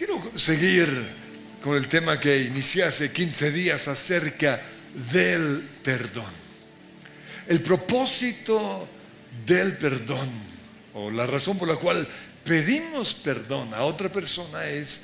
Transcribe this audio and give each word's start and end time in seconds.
Quiero 0.00 0.32
seguir 0.34 0.88
con 1.62 1.76
el 1.76 1.86
tema 1.86 2.18
que 2.18 2.40
inicié 2.40 2.84
hace 2.84 3.12
15 3.12 3.52
días 3.52 3.86
acerca 3.86 4.58
del 5.12 5.60
perdón. 5.84 6.32
El 7.46 7.60
propósito 7.60 8.88
del 9.44 9.76
perdón, 9.76 10.30
o 10.94 11.10
la 11.10 11.26
razón 11.26 11.58
por 11.58 11.68
la 11.68 11.76
cual 11.76 12.08
pedimos 12.42 13.12
perdón 13.12 13.74
a 13.74 13.82
otra 13.82 14.08
persona 14.08 14.64
es 14.64 15.02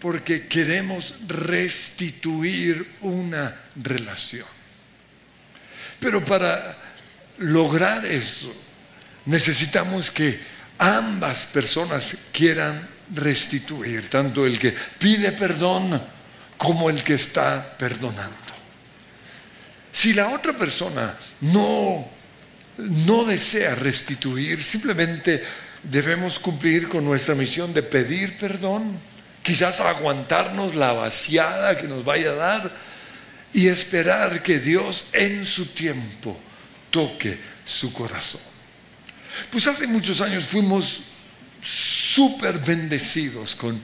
porque 0.00 0.48
queremos 0.48 1.14
restituir 1.28 2.84
una 3.02 3.54
relación. 3.76 4.48
Pero 6.00 6.24
para 6.24 6.76
lograr 7.38 8.04
eso, 8.04 8.52
necesitamos 9.26 10.10
que 10.10 10.40
ambas 10.76 11.46
personas 11.46 12.16
quieran 12.32 12.90
restituir, 13.14 14.08
tanto 14.08 14.46
el 14.46 14.58
que 14.58 14.74
pide 14.98 15.32
perdón 15.32 16.00
como 16.56 16.90
el 16.90 17.02
que 17.02 17.14
está 17.14 17.76
perdonando. 17.76 18.36
Si 19.92 20.12
la 20.12 20.28
otra 20.28 20.56
persona 20.56 21.16
no, 21.40 22.08
no 22.78 23.24
desea 23.24 23.74
restituir, 23.74 24.62
simplemente 24.62 25.42
debemos 25.82 26.38
cumplir 26.38 26.88
con 26.88 27.04
nuestra 27.04 27.34
misión 27.34 27.74
de 27.74 27.82
pedir 27.82 28.38
perdón, 28.38 28.98
quizás 29.42 29.80
aguantarnos 29.80 30.74
la 30.74 30.92
vaciada 30.92 31.76
que 31.76 31.88
nos 31.88 32.04
vaya 32.04 32.30
a 32.30 32.34
dar 32.34 32.72
y 33.52 33.68
esperar 33.68 34.42
que 34.42 34.58
Dios 34.58 35.04
en 35.12 35.44
su 35.44 35.66
tiempo 35.66 36.38
toque 36.90 37.38
su 37.64 37.92
corazón. 37.92 38.40
Pues 39.50 39.66
hace 39.66 39.86
muchos 39.86 40.20
años 40.20 40.44
fuimos 40.44 41.00
súper 41.62 42.58
bendecidos 42.58 43.54
con 43.54 43.80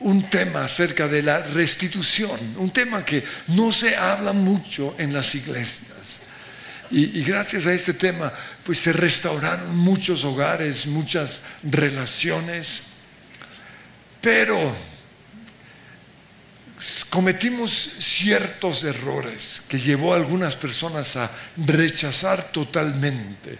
un 0.00 0.28
tema 0.28 0.64
acerca 0.64 1.08
de 1.08 1.22
la 1.22 1.38
restitución, 1.38 2.56
un 2.58 2.70
tema 2.70 3.04
que 3.04 3.24
no 3.48 3.72
se 3.72 3.96
habla 3.96 4.32
mucho 4.32 4.94
en 4.98 5.14
las 5.14 5.34
iglesias. 5.34 6.20
Y, 6.90 7.20
y, 7.20 7.24
gracias 7.24 7.66
a 7.66 7.72
este 7.72 7.94
tema, 7.94 8.32
pues 8.64 8.78
se 8.78 8.92
restauraron 8.92 9.74
muchos 9.76 10.22
hogares, 10.24 10.86
muchas 10.86 11.40
relaciones, 11.62 12.82
pero 14.20 14.76
cometimos 17.08 17.72
ciertos 17.98 18.84
errores 18.84 19.62
que 19.68 19.78
llevó 19.78 20.12
a 20.12 20.16
algunas 20.16 20.56
personas 20.56 21.16
a 21.16 21.30
rechazar 21.56 22.52
totalmente 22.52 23.58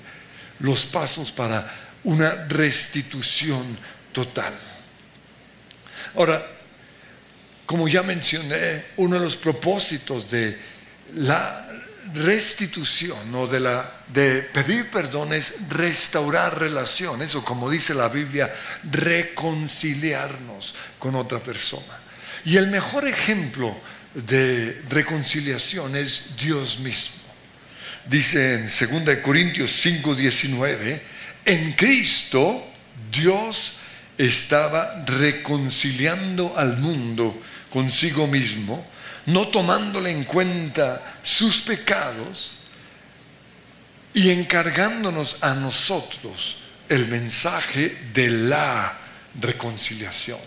los 0.58 0.84
pasos 0.86 1.32
para 1.32 1.93
una 2.04 2.46
restitución 2.48 3.78
total. 4.12 4.54
Ahora, 6.14 6.46
como 7.66 7.88
ya 7.88 8.02
mencioné, 8.02 8.84
uno 8.96 9.16
de 9.16 9.24
los 9.24 9.36
propósitos 9.36 10.30
de 10.30 10.58
la 11.14 11.66
restitución 12.12 13.34
o 13.34 13.46
de, 13.46 13.60
la, 13.60 13.92
de 14.08 14.42
pedir 14.42 14.90
perdón 14.90 15.32
es 15.32 15.54
restaurar 15.68 16.58
relaciones 16.58 17.34
o 17.34 17.44
como 17.44 17.70
dice 17.70 17.94
la 17.94 18.08
Biblia, 18.08 18.54
reconciliarnos 18.90 20.74
con 20.98 21.14
otra 21.14 21.38
persona. 21.40 22.00
Y 22.44 22.56
el 22.58 22.66
mejor 22.66 23.08
ejemplo 23.08 23.74
de 24.12 24.82
reconciliación 24.90 25.96
es 25.96 26.36
Dios 26.38 26.78
mismo. 26.78 27.16
Dice 28.06 28.54
en 28.54 28.64
2 28.64 29.18
Corintios 29.22 29.72
5, 29.80 30.14
19, 30.14 31.13
en 31.44 31.72
Cristo 31.72 32.66
Dios 33.10 33.74
estaba 34.18 35.04
reconciliando 35.06 36.54
al 36.56 36.76
mundo 36.76 37.40
consigo 37.70 38.26
mismo, 38.26 38.86
no 39.26 39.48
tomándole 39.48 40.10
en 40.10 40.24
cuenta 40.24 41.18
sus 41.22 41.60
pecados 41.60 42.50
y 44.12 44.30
encargándonos 44.30 45.36
a 45.40 45.54
nosotros 45.54 46.56
el 46.88 47.08
mensaje 47.08 48.10
de 48.12 48.30
la 48.30 48.98
reconciliación. 49.40 50.38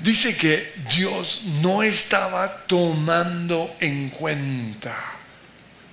Dice 0.00 0.36
que 0.36 0.74
Dios 0.94 1.42
no 1.62 1.82
estaba 1.82 2.64
tomando 2.66 3.76
en 3.80 4.10
cuenta 4.10 4.96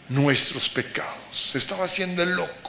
nuestros 0.09 0.69
pecados, 0.69 1.51
estaba 1.53 1.85
haciendo 1.85 2.23
el 2.23 2.31
loco 2.31 2.60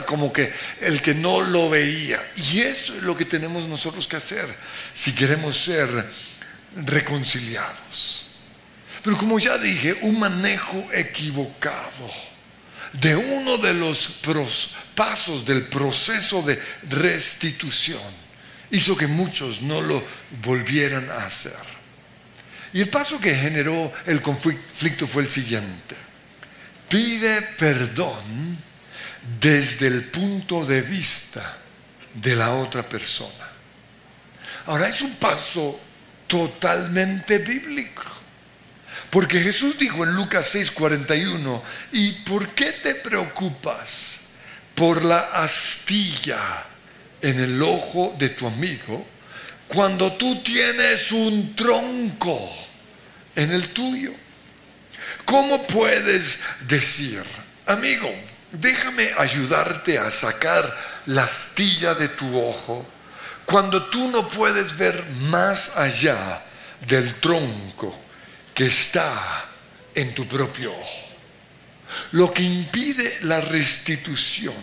como 0.00 0.32
que 0.32 0.52
el 0.80 1.02
que 1.02 1.14
no 1.14 1.42
lo 1.42 1.68
veía. 1.68 2.32
Y 2.36 2.60
eso 2.60 2.94
es 2.94 3.02
lo 3.02 3.16
que 3.16 3.26
tenemos 3.26 3.68
nosotros 3.68 4.08
que 4.08 4.16
hacer 4.16 4.54
si 4.94 5.12
queremos 5.12 5.58
ser 5.58 6.08
reconciliados. 6.84 8.26
Pero 9.02 9.18
como 9.18 9.38
ya 9.38 9.58
dije, 9.58 9.98
un 10.02 10.18
manejo 10.18 10.88
equivocado 10.92 12.10
de 12.92 13.16
uno 13.16 13.58
de 13.58 13.74
los 13.74 14.10
pasos 14.94 15.44
del 15.44 15.66
proceso 15.66 16.42
de 16.42 16.60
restitución 16.88 18.22
hizo 18.70 18.96
que 18.96 19.06
muchos 19.06 19.60
no 19.60 19.80
lo 19.80 20.02
volvieran 20.42 21.10
a 21.10 21.26
hacer. 21.26 21.72
Y 22.72 22.80
el 22.80 22.88
paso 22.88 23.20
que 23.20 23.34
generó 23.34 23.92
el 24.06 24.20
conflicto 24.22 25.06
fue 25.06 25.24
el 25.24 25.28
siguiente. 25.28 25.94
Pide 26.88 27.42
perdón 27.58 28.56
desde 29.40 29.86
el 29.86 30.04
punto 30.04 30.64
de 30.64 30.82
vista 30.82 31.58
de 32.14 32.36
la 32.36 32.54
otra 32.54 32.82
persona. 32.82 33.48
Ahora 34.66 34.88
es 34.88 35.02
un 35.02 35.14
paso 35.16 35.80
totalmente 36.26 37.38
bíblico. 37.38 38.02
Porque 39.10 39.40
Jesús 39.40 39.78
dijo 39.78 40.04
en 40.04 40.14
Lucas 40.14 40.54
6:41, 40.54 41.62
¿y 41.92 42.12
por 42.24 42.54
qué 42.54 42.72
te 42.72 42.94
preocupas 42.94 44.18
por 44.74 45.04
la 45.04 45.20
astilla 45.34 46.64
en 47.20 47.38
el 47.38 47.62
ojo 47.62 48.14
de 48.18 48.30
tu 48.30 48.46
amigo 48.46 49.06
cuando 49.68 50.14
tú 50.14 50.42
tienes 50.42 51.12
un 51.12 51.54
tronco 51.54 52.50
en 53.36 53.52
el 53.52 53.68
tuyo? 53.68 54.14
¿Cómo 55.26 55.66
puedes 55.66 56.38
decir, 56.66 57.22
amigo, 57.66 58.10
déjame 58.52 59.12
ayudarte 59.16 59.98
a 59.98 60.10
sacar 60.10 60.76
la 61.06 61.24
astilla 61.24 61.94
de 61.94 62.08
tu 62.08 62.38
ojo 62.38 62.86
cuando 63.46 63.84
tú 63.84 64.08
no 64.08 64.28
puedes 64.28 64.76
ver 64.76 65.04
más 65.28 65.72
allá 65.74 66.42
del 66.86 67.16
tronco 67.16 67.98
que 68.54 68.66
está 68.66 69.46
en 69.94 70.14
tu 70.14 70.26
propio 70.26 70.72
ojo. 70.72 71.08
Lo 72.12 72.32
que 72.32 72.42
impide 72.42 73.18
la 73.22 73.40
restitución 73.40 74.54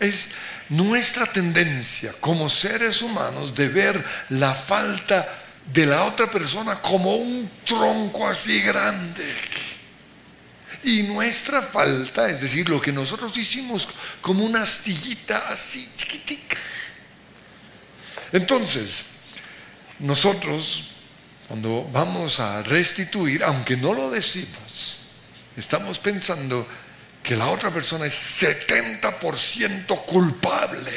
es 0.00 0.28
nuestra 0.68 1.26
tendencia 1.26 2.14
como 2.20 2.48
seres 2.48 3.02
humanos 3.02 3.54
de 3.54 3.68
ver 3.68 4.04
la 4.30 4.54
falta 4.54 5.38
de 5.72 5.86
la 5.86 6.04
otra 6.04 6.30
persona 6.30 6.80
como 6.80 7.16
un 7.16 7.48
tronco 7.64 8.26
así 8.26 8.60
grande 8.62 9.24
y 10.82 11.02
nuestra 11.04 11.62
falta, 11.62 12.28
es 12.30 12.40
decir, 12.40 12.68
lo 12.68 12.80
que 12.80 12.92
nosotros 12.92 13.36
hicimos 13.36 13.88
como 14.20 14.44
una 14.44 14.62
astillita 14.62 15.48
así 15.48 15.88
chiquitica. 15.96 16.56
Entonces, 18.32 19.04
nosotros, 19.98 20.84
cuando 21.48 21.88
vamos 21.92 22.40
a 22.40 22.62
restituir, 22.62 23.44
aunque 23.44 23.76
no 23.76 23.92
lo 23.92 24.10
decimos, 24.10 24.98
estamos 25.56 25.98
pensando 25.98 26.66
que 27.22 27.36
la 27.36 27.48
otra 27.48 27.70
persona 27.70 28.06
es 28.06 28.42
70% 28.42 30.04
culpable 30.04 30.92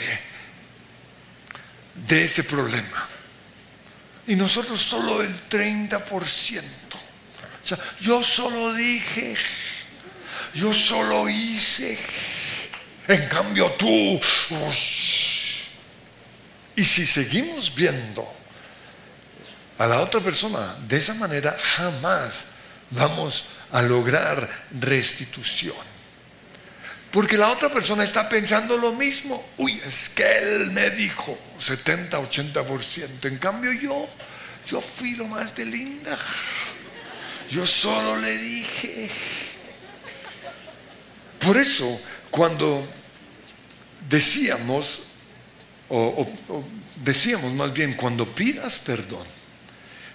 de 2.08 2.26
ese 2.26 2.44
problema. 2.44 3.08
Y 4.28 4.36
nosotros 4.36 4.82
solo 4.82 5.22
el 5.22 5.48
30%. 5.50 6.64
Yo 8.00 8.24
solo 8.24 8.74
dije 8.74 9.36
yo 10.56 10.74
solo 10.74 11.30
hice. 11.30 12.00
En 13.08 13.28
cambio 13.28 13.72
tú... 13.74 14.20
Y 16.78 16.84
si 16.84 17.06
seguimos 17.06 17.74
viendo 17.74 18.28
a 19.78 19.88
la 19.88 20.02
otra 20.02 20.20
persona 20.20 20.76
de 20.88 20.98
esa 20.98 21.14
manera, 21.14 21.58
jamás 21.62 22.46
vamos 22.90 23.46
a 23.72 23.82
lograr 23.82 24.50
restitución. 24.72 25.96
Porque 27.12 27.38
la 27.38 27.52
otra 27.52 27.72
persona 27.72 28.04
está 28.04 28.28
pensando 28.28 28.78
lo 28.78 28.92
mismo. 28.92 29.48
Uy, 29.58 29.82
es 29.86 30.10
que 30.10 30.38
él 30.38 30.72
me 30.72 30.90
dijo 30.90 31.38
70, 31.60 32.20
80%. 32.20 33.26
En 33.26 33.38
cambio 33.38 33.72
yo, 33.72 34.10
yo 34.68 34.82
fui 34.82 35.16
lo 35.16 35.26
más 35.28 35.56
de 35.56 35.66
linda. 35.66 36.18
Yo 37.50 37.66
solo 37.66 38.16
le 38.16 38.38
dije. 38.38 39.10
Por 41.40 41.58
eso, 41.58 42.00
cuando 42.32 42.88
decíamos 44.10 45.04
o, 45.90 46.28
decíamos 47.04 47.54
más 47.54 47.72
bien, 47.72 47.94
cuando 47.94 48.34
pidas 48.34 48.80
perdón, 48.80 49.26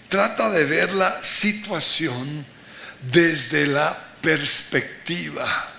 trata 0.09 0.51
de 0.51 0.65
ver 0.65 0.93
la 0.93 1.23
situación 1.23 2.45
desde 3.01 3.67
la 3.67 3.97
perspectiva 4.21 5.73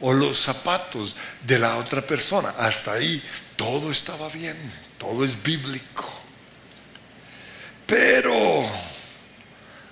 o 0.00 0.12
los 0.12 0.38
zapatos 0.38 1.14
de 1.44 1.58
la 1.58 1.76
otra 1.76 2.04
persona. 2.06 2.54
Hasta 2.58 2.94
ahí 2.94 3.22
todo 3.56 3.90
estaba 3.90 4.28
bien, 4.28 4.56
todo 4.98 5.24
es 5.24 5.40
bíblico. 5.40 6.10
Pero 7.86 8.68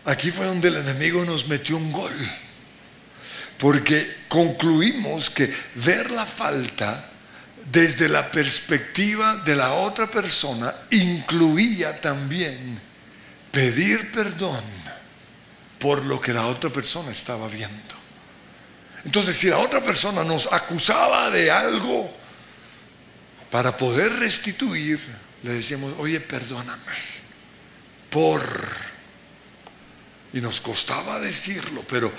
aquí 0.04 0.30
fue 0.30 0.46
donde 0.46 0.68
el 0.68 0.76
enemigo 0.76 1.24
nos 1.24 1.46
metió 1.46 1.76
un 1.76 1.92
gol, 1.92 2.12
porque 3.58 4.24
concluimos 4.28 5.30
que 5.30 5.52
ver 5.74 6.10
la 6.10 6.26
falta 6.26 7.06
desde 7.70 8.08
la 8.08 8.30
perspectiva 8.30 9.36
de 9.36 9.54
la 9.54 9.74
otra 9.74 10.10
persona 10.10 10.74
incluía 10.90 12.00
también 12.00 12.80
pedir 13.52 14.10
perdón 14.12 14.64
por 15.78 16.04
lo 16.04 16.20
que 16.20 16.32
la 16.32 16.46
otra 16.46 16.70
persona 16.70 17.12
estaba 17.12 17.48
viendo. 17.48 17.94
Entonces, 19.04 19.36
si 19.36 19.48
la 19.48 19.58
otra 19.58 19.80
persona 19.80 20.24
nos 20.24 20.50
acusaba 20.52 21.30
de 21.30 21.50
algo, 21.50 22.20
para 23.50 23.76
poder 23.76 24.12
restituir, 24.14 25.00
le 25.42 25.54
decíamos, 25.54 25.94
oye, 25.98 26.20
perdóname, 26.20 26.80
por... 28.08 28.89
Y 30.32 30.40
nos 30.40 30.60
costaba 30.60 31.18
decirlo, 31.18 31.84
pero 31.88 32.12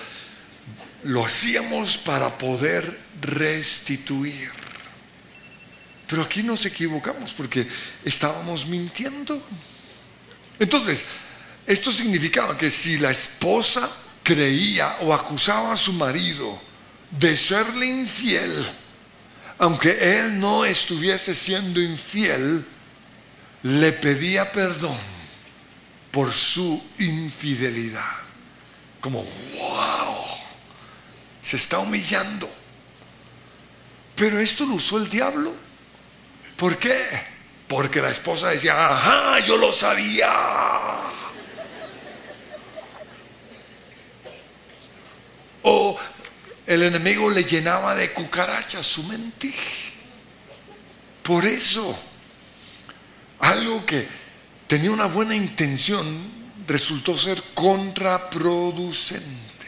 lo 1.03 1.25
hacíamos 1.25 1.97
para 1.97 2.37
poder 2.37 2.99
restituir. 3.21 4.51
Pero 6.07 6.23
aquí 6.23 6.43
nos 6.43 6.65
equivocamos 6.65 7.31
porque 7.31 7.67
estábamos 8.03 8.65
mintiendo. 8.65 9.41
Entonces, 10.59 11.05
esto 11.65 11.91
significaba 11.91 12.57
que 12.57 12.69
si 12.69 12.97
la 12.97 13.11
esposa 13.11 13.89
creía 14.23 14.97
o 15.01 15.13
acusaba 15.13 15.73
a 15.73 15.77
su 15.77 15.93
marido 15.93 16.61
de 17.11 17.37
serle 17.37 17.85
infiel, 17.85 18.67
aunque 19.57 20.17
él 20.17 20.39
no 20.39 20.65
estuviese 20.65 21.33
siendo 21.33 21.81
infiel, 21.81 22.65
le 23.63 23.91
pedía 23.93 24.51
perdón 24.51 24.97
por 26.11 26.31
su 26.31 26.83
infidelidad. 26.99 28.19
Como, 28.99 29.23
wow, 29.23 30.25
se 31.41 31.55
está 31.55 31.79
humillando. 31.79 32.49
Pero 34.15 34.39
esto 34.39 34.65
lo 34.65 34.75
usó 34.75 34.97
el 34.97 35.09
diablo 35.09 35.55
¿Por 36.61 36.77
qué? 36.77 37.07
Porque 37.67 37.99
la 37.99 38.11
esposa 38.11 38.49
decía, 38.49 38.87
ajá, 38.87 39.39
yo 39.39 39.57
lo 39.57 39.73
sabía. 39.73 40.29
O 45.63 45.97
el 46.67 46.83
enemigo 46.83 47.31
le 47.31 47.43
llenaba 47.43 47.95
de 47.95 48.13
cucarachas 48.13 48.85
su 48.85 49.01
mente. 49.05 49.51
Por 51.23 51.43
eso, 51.43 51.97
algo 53.39 53.83
que 53.87 54.07
tenía 54.71 54.91
una 54.91 55.07
buena 55.07 55.35
intención 55.35 56.05
resultó 56.65 57.17
ser 57.17 57.43
contraproducente. 57.53 59.67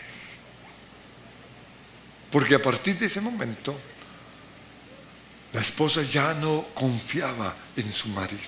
Porque 2.32 2.56
a 2.56 2.62
partir 2.62 2.98
de 2.98 3.08
ese 3.08 3.20
momento, 3.20 3.78
la 5.52 5.60
esposa 5.60 6.04
ya 6.04 6.34
no 6.34 6.68
confiaba 6.74 7.54
en 7.76 7.92
su 7.92 8.08
marido. 8.08 8.40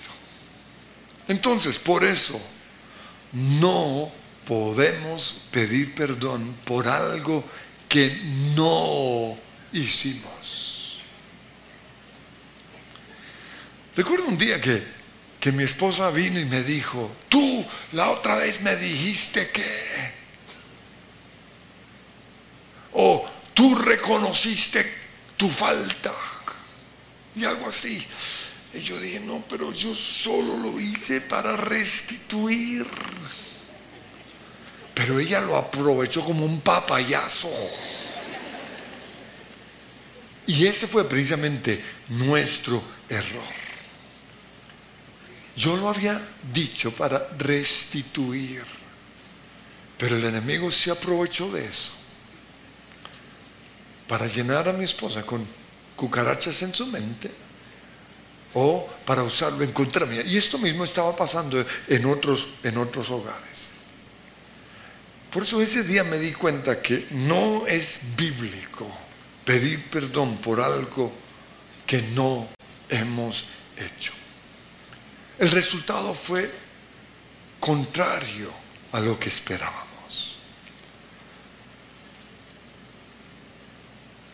Entonces, 1.28 1.78
por 1.78 2.06
eso, 2.06 2.42
no 3.34 4.10
podemos 4.48 5.48
pedir 5.52 5.94
perdón 5.94 6.56
por 6.64 6.88
algo 6.88 7.44
que 7.90 8.16
no 8.56 9.38
hicimos. 9.74 11.02
Recuerdo 13.94 14.28
un 14.28 14.38
día 14.38 14.62
que, 14.62 14.95
que 15.46 15.52
mi 15.52 15.64
esposa 15.64 16.10
vino 16.10 16.40
y 16.40 16.46
me 16.46 16.64
dijo, 16.64 17.12
tú 17.30 17.64
la 17.92 18.10
otra 18.10 18.38
vez 18.38 18.62
me 18.62 18.76
dijiste 18.78 19.52
que... 19.52 20.12
O 22.94 23.24
tú 23.54 23.76
reconociste 23.76 24.92
tu 25.38 25.48
falta 25.52 26.16
y 27.36 27.46
algo 27.46 27.70
así. 27.70 28.04
Y 28.74 28.80
yo 28.80 29.00
dije, 29.00 29.20
no, 29.20 29.46
pero 29.48 29.72
yo 29.72 29.94
solo 29.94 30.58
lo 30.58 30.80
hice 30.80 31.22
para 31.22 31.56
restituir. 31.56 32.88
Pero 34.96 35.20
ella 35.20 35.42
lo 35.42 35.58
aprovechó 35.58 36.26
como 36.26 36.44
un 36.44 36.60
papayazo. 36.62 37.52
Y 40.48 40.66
ese 40.66 40.88
fue 40.88 41.08
precisamente 41.08 41.84
nuestro 42.10 42.82
error. 43.08 43.65
Yo 45.56 45.78
lo 45.78 45.90
había 45.90 46.22
dicho 46.54 46.92
para 46.92 47.30
restituir, 47.38 48.64
pero 49.98 50.18
el 50.18 50.26
enemigo 50.26 50.70
se 50.70 50.92
aprovechó 50.92 51.52
de 51.52 51.66
eso 51.66 51.92
para 54.08 54.28
llenar 54.28 54.68
a 54.68 54.74
mi 54.74 54.84
esposa 54.84 55.26
con 55.26 55.46
cucarachas 55.96 56.62
en 56.62 56.74
su 56.74 56.86
mente 56.88 57.32
o 58.54 58.88
para 59.06 59.24
usarlo 59.24 59.64
en 59.64 59.72
contra 59.72 60.06
mía. 60.06 60.24
Y 60.24 60.38
esto 60.38 60.58
mismo 60.58 60.84
estaba 60.84 61.16
pasando 61.16 61.66
en 61.88 62.06
otros, 62.06 62.48
en 62.64 62.78
otros 62.78 63.10
hogares. 63.10 63.70
Por 65.32 65.44
eso 65.44 65.62
ese 65.62 65.84
día 65.84 66.04
me 66.04 66.18
di 66.18 66.34
cuenta 66.34 66.82
que 66.82 67.08
no 67.12 67.68
es 67.68 68.00
bíblico 68.16 68.88
pedir 69.44 69.90
perdón 69.90 70.38
por 70.38 70.62
algo 70.62 71.12
que 71.86 72.02
no 72.02 72.48
hemos 72.90 73.46
hecho. 73.78 74.14
El 75.38 75.52
resultado 75.52 76.14
fue 76.14 76.50
contrario 77.60 78.52
a 78.92 79.00
lo 79.00 79.20
que 79.20 79.30
esperábamos. 79.30 80.38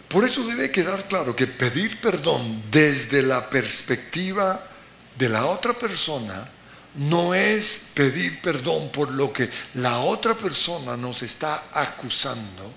Por 0.07 0.25
eso 0.25 0.45
debe 0.45 0.69
quedar 0.69 1.07
claro 1.07 1.35
que 1.35 1.47
pedir 1.47 1.99
perdón 2.01 2.63
desde 2.69 3.23
la 3.23 3.49
perspectiva 3.49 4.67
de 5.17 5.29
la 5.29 5.45
otra 5.45 5.73
persona 5.73 6.49
no 6.95 7.33
es 7.33 7.87
pedir 7.93 8.41
perdón 8.41 8.91
por 8.91 9.11
lo 9.11 9.31
que 9.31 9.49
la 9.75 9.99
otra 9.99 10.35
persona 10.35 10.97
nos 10.97 11.21
está 11.21 11.69
acusando, 11.73 12.73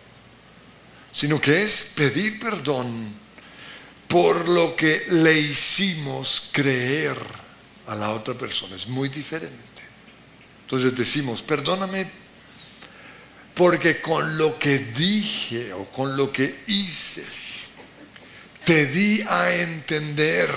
sino 1.12 1.40
que 1.40 1.64
es 1.64 1.92
pedir 1.96 2.38
perdón 2.38 3.12
por 4.06 4.48
lo 4.48 4.76
que 4.76 5.06
le 5.08 5.36
hicimos 5.36 6.48
creer 6.52 7.43
a 7.86 7.94
la 7.94 8.10
otra 8.10 8.34
persona. 8.34 8.76
Es 8.76 8.86
muy 8.86 9.08
diferente. 9.08 9.82
Entonces 10.62 10.94
decimos, 10.94 11.42
perdóname 11.42 12.08
porque 13.54 14.00
con 14.00 14.36
lo 14.36 14.58
que 14.58 14.78
dije 14.78 15.72
o 15.72 15.84
con 15.84 16.16
lo 16.16 16.32
que 16.32 16.64
hice, 16.66 17.24
te 18.64 18.86
di 18.86 19.20
a 19.22 19.54
entender, 19.54 20.52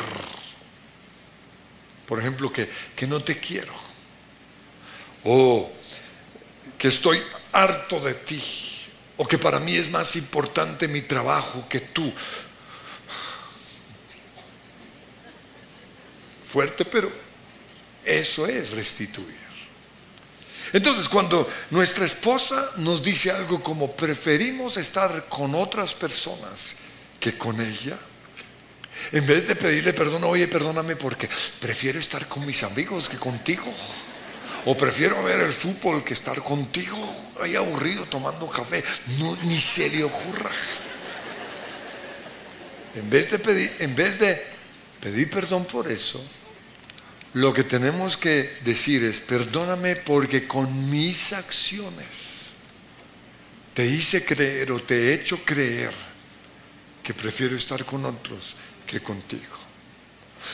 por 2.08 2.20
ejemplo, 2.20 2.52
que, 2.52 2.70
que 2.96 3.06
no 3.06 3.22
te 3.22 3.38
quiero. 3.38 3.74
O 5.26 5.70
que 6.78 6.88
estoy 6.88 7.22
harto 7.52 8.00
de 8.00 8.14
ti. 8.16 8.42
O 9.18 9.28
que 9.28 9.38
para 9.38 9.60
mí 9.60 9.76
es 9.76 9.90
más 9.90 10.16
importante 10.16 10.88
mi 10.88 11.02
trabajo 11.02 11.68
que 11.68 11.82
tú. 11.82 12.12
Fuerte, 16.52 16.86
pero 16.86 17.12
eso 18.06 18.48
es 18.48 18.72
restituir. 18.72 19.48
Entonces, 20.74 21.08
cuando 21.08 21.50
nuestra 21.72 22.06
esposa 22.06 22.72
nos 22.78 23.02
dice 23.02 23.32
algo 23.32 23.62
como 23.62 23.92
preferimos 23.96 24.78
estar 24.78 25.28
con 25.28 25.56
otras 25.56 25.94
personas 25.94 26.76
que 27.20 27.38
con 27.38 27.60
ella, 27.62 27.98
en 29.12 29.26
vez 29.26 29.48
de 29.48 29.56
pedirle 29.56 29.94
perdón, 29.94 30.24
oye, 30.24 30.48
perdóname 30.48 30.96
porque 30.96 31.30
prefiero 31.60 32.00
estar 32.00 32.28
con 32.28 32.46
mis 32.46 32.64
amigos 32.64 33.10
que 33.10 33.18
contigo. 33.18 33.74
O 34.66 34.76
prefiero 34.76 35.24
ver 35.24 35.40
el 35.40 35.54
fútbol 35.54 36.04
que 36.04 36.14
estar 36.14 36.42
contigo, 36.44 36.98
ahí 37.42 37.56
aburrido 37.56 38.06
tomando 38.06 38.50
café. 38.50 38.84
No, 39.18 39.38
ni 39.44 39.60
se 39.60 39.90
le 39.90 40.04
ocurra. 40.04 40.52
En 42.96 43.10
vez 43.10 43.32
de 43.32 43.40
pedir, 43.40 43.74
en 43.80 43.96
vez 43.96 44.20
de 44.20 44.57
pedir 45.02 45.30
perdón 45.30 45.66
por 45.66 45.92
eso, 45.92 46.24
lo 47.34 47.54
que 47.54 47.64
tenemos 47.64 48.18
que 48.18 48.58
decir 48.64 49.04
es, 49.04 49.22
perdóname 49.22 49.96
porque 49.98 50.48
con 50.48 50.90
mis 50.90 51.34
acciones 51.34 52.50
te 53.74 53.86
hice 53.86 54.26
creer 54.26 54.72
o 54.72 54.82
te 54.82 54.96
he 54.96 55.14
hecho 55.14 55.44
creer 55.46 55.94
que 57.04 57.14
prefiero 57.14 57.56
estar 57.56 57.86
con 57.86 58.06
otros 58.06 58.56
que 58.88 59.02
contigo. 59.02 59.56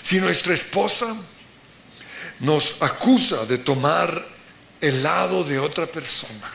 Si 0.01 0.19
nuestra 0.19 0.53
esposa 0.53 1.15
nos 2.39 2.81
acusa 2.81 3.45
de 3.45 3.59
tomar 3.59 4.27
el 4.81 5.01
lado 5.01 5.43
de 5.43 5.59
otra 5.59 5.85
persona, 5.85 6.51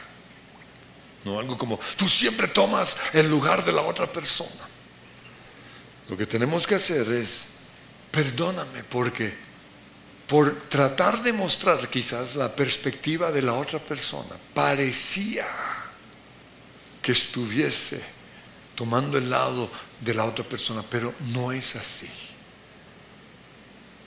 no 1.24 1.38
algo 1.38 1.56
como 1.56 1.80
tú 1.96 2.06
siempre 2.06 2.48
tomas 2.48 2.98
el 3.12 3.30
lugar 3.30 3.64
de 3.64 3.72
la 3.72 3.82
otra 3.82 4.06
persona. 4.06 4.68
Lo 6.08 6.16
que 6.16 6.26
tenemos 6.26 6.66
que 6.66 6.74
hacer 6.74 7.10
es 7.12 7.57
perdóname 8.10 8.84
porque 8.84 9.34
por 10.26 10.68
tratar 10.68 11.22
de 11.22 11.32
mostrar 11.32 11.88
quizás 11.88 12.36
la 12.36 12.54
perspectiva 12.54 13.32
de 13.32 13.42
la 13.42 13.54
otra 13.54 13.78
persona 13.78 14.36
parecía 14.52 15.46
que 17.00 17.12
estuviese 17.12 18.02
tomando 18.74 19.18
el 19.18 19.30
lado 19.30 19.70
de 20.00 20.14
la 20.14 20.24
otra 20.24 20.44
persona, 20.44 20.84
pero 20.88 21.14
no 21.32 21.50
es 21.50 21.74
así. 21.74 22.08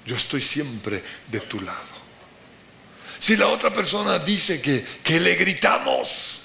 Yo 0.06 0.16
estoy 0.16 0.42
siempre 0.42 1.04
de 1.28 1.40
tu 1.42 1.60
lado. 1.60 2.02
Si 3.20 3.36
la 3.36 3.48
otra 3.48 3.74
persona 3.74 4.18
dice 4.18 4.62
que, 4.62 4.86
que 5.04 5.20
le 5.20 5.36
gritamos, 5.36 6.42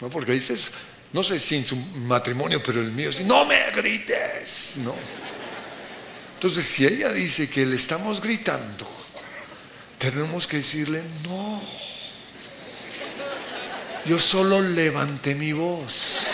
¿no? 0.00 0.08
porque 0.08 0.32
dices, 0.32 0.72
no 1.12 1.22
sé 1.22 1.38
si 1.38 1.56
en 1.56 1.64
su 1.64 1.76
matrimonio, 1.76 2.62
pero 2.62 2.80
el 2.80 2.90
mío, 2.90 3.10
no 3.24 3.44
me 3.44 3.70
grites, 3.70 4.78
no. 4.78 4.94
Entonces, 6.36 6.66
si 6.66 6.86
ella 6.86 7.10
dice 7.12 7.48
que 7.48 7.64
le 7.64 7.76
estamos 7.76 8.20
gritando, 8.20 8.86
tenemos 9.96 10.46
que 10.46 10.58
decirle, 10.58 11.02
no, 11.24 11.62
yo 14.04 14.20
solo 14.20 14.60
levanté 14.60 15.34
mi 15.34 15.52
voz. 15.52 16.28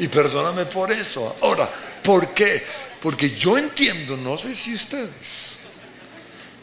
Y 0.00 0.08
perdóname 0.08 0.66
por 0.66 0.90
eso. 0.90 1.36
Ahora, 1.40 1.70
¿por 2.02 2.34
qué? 2.34 2.64
Porque 3.00 3.30
yo 3.30 3.56
entiendo, 3.58 4.16
no 4.16 4.36
sé 4.36 4.52
si 4.52 4.74
ustedes, 4.74 5.54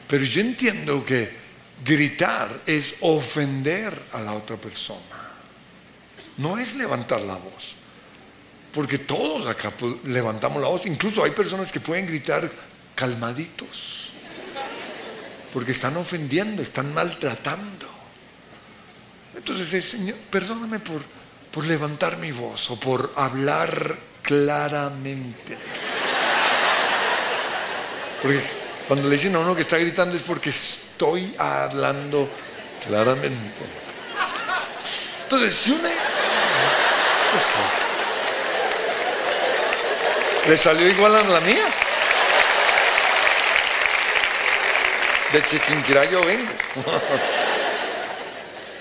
pero 0.05 0.25
yo 0.25 0.41
entiendo 0.41 1.05
que 1.05 1.31
gritar 1.81 2.63
es 2.65 2.95
ofender 2.99 3.97
a 4.11 4.19
la 4.19 4.33
otra 4.33 4.57
persona. 4.57 4.99
No 6.37 6.57
es 6.57 6.75
levantar 6.75 7.21
la 7.21 7.35
voz. 7.35 7.75
Porque 8.73 8.99
todos 8.99 9.47
acá 9.47 9.71
pues, 9.71 10.03
levantamos 10.03 10.61
la 10.61 10.69
voz. 10.69 10.85
Incluso 10.85 11.23
hay 11.23 11.31
personas 11.31 11.71
que 11.71 11.79
pueden 11.79 12.05
gritar 12.05 12.49
calmaditos. 12.95 14.09
Porque 15.53 15.73
están 15.73 15.97
ofendiendo, 15.97 16.61
están 16.61 16.93
maltratando. 16.93 17.87
Entonces, 19.35 19.85
Señor, 19.85 20.15
perdóname 20.29 20.79
por, 20.79 21.01
por 21.51 21.65
levantar 21.65 22.17
mi 22.17 22.31
voz 22.31 22.69
o 22.71 22.79
por 22.79 23.11
hablar 23.15 23.97
claramente. 24.21 25.57
Porque 28.21 28.41
cuando 28.87 29.09
le 29.09 29.15
dicen 29.15 29.35
a 29.35 29.39
uno 29.39 29.55
que 29.55 29.61
está 29.61 29.77
gritando 29.77 30.15
es 30.15 30.21
porque 30.21 30.51
estoy 30.51 31.33
hablando 31.37 32.29
claramente. 32.85 33.61
Entonces, 35.23 35.55
si 35.55 35.71
uno... 35.71 35.89
¿Le 40.47 40.57
salió 40.57 40.89
igual 40.89 41.15
a 41.15 41.23
la 41.23 41.39
mía? 41.41 41.65
De 45.31 45.43
Chiquinquirá 45.43 46.05
yo 46.05 46.25
vengo. 46.25 46.51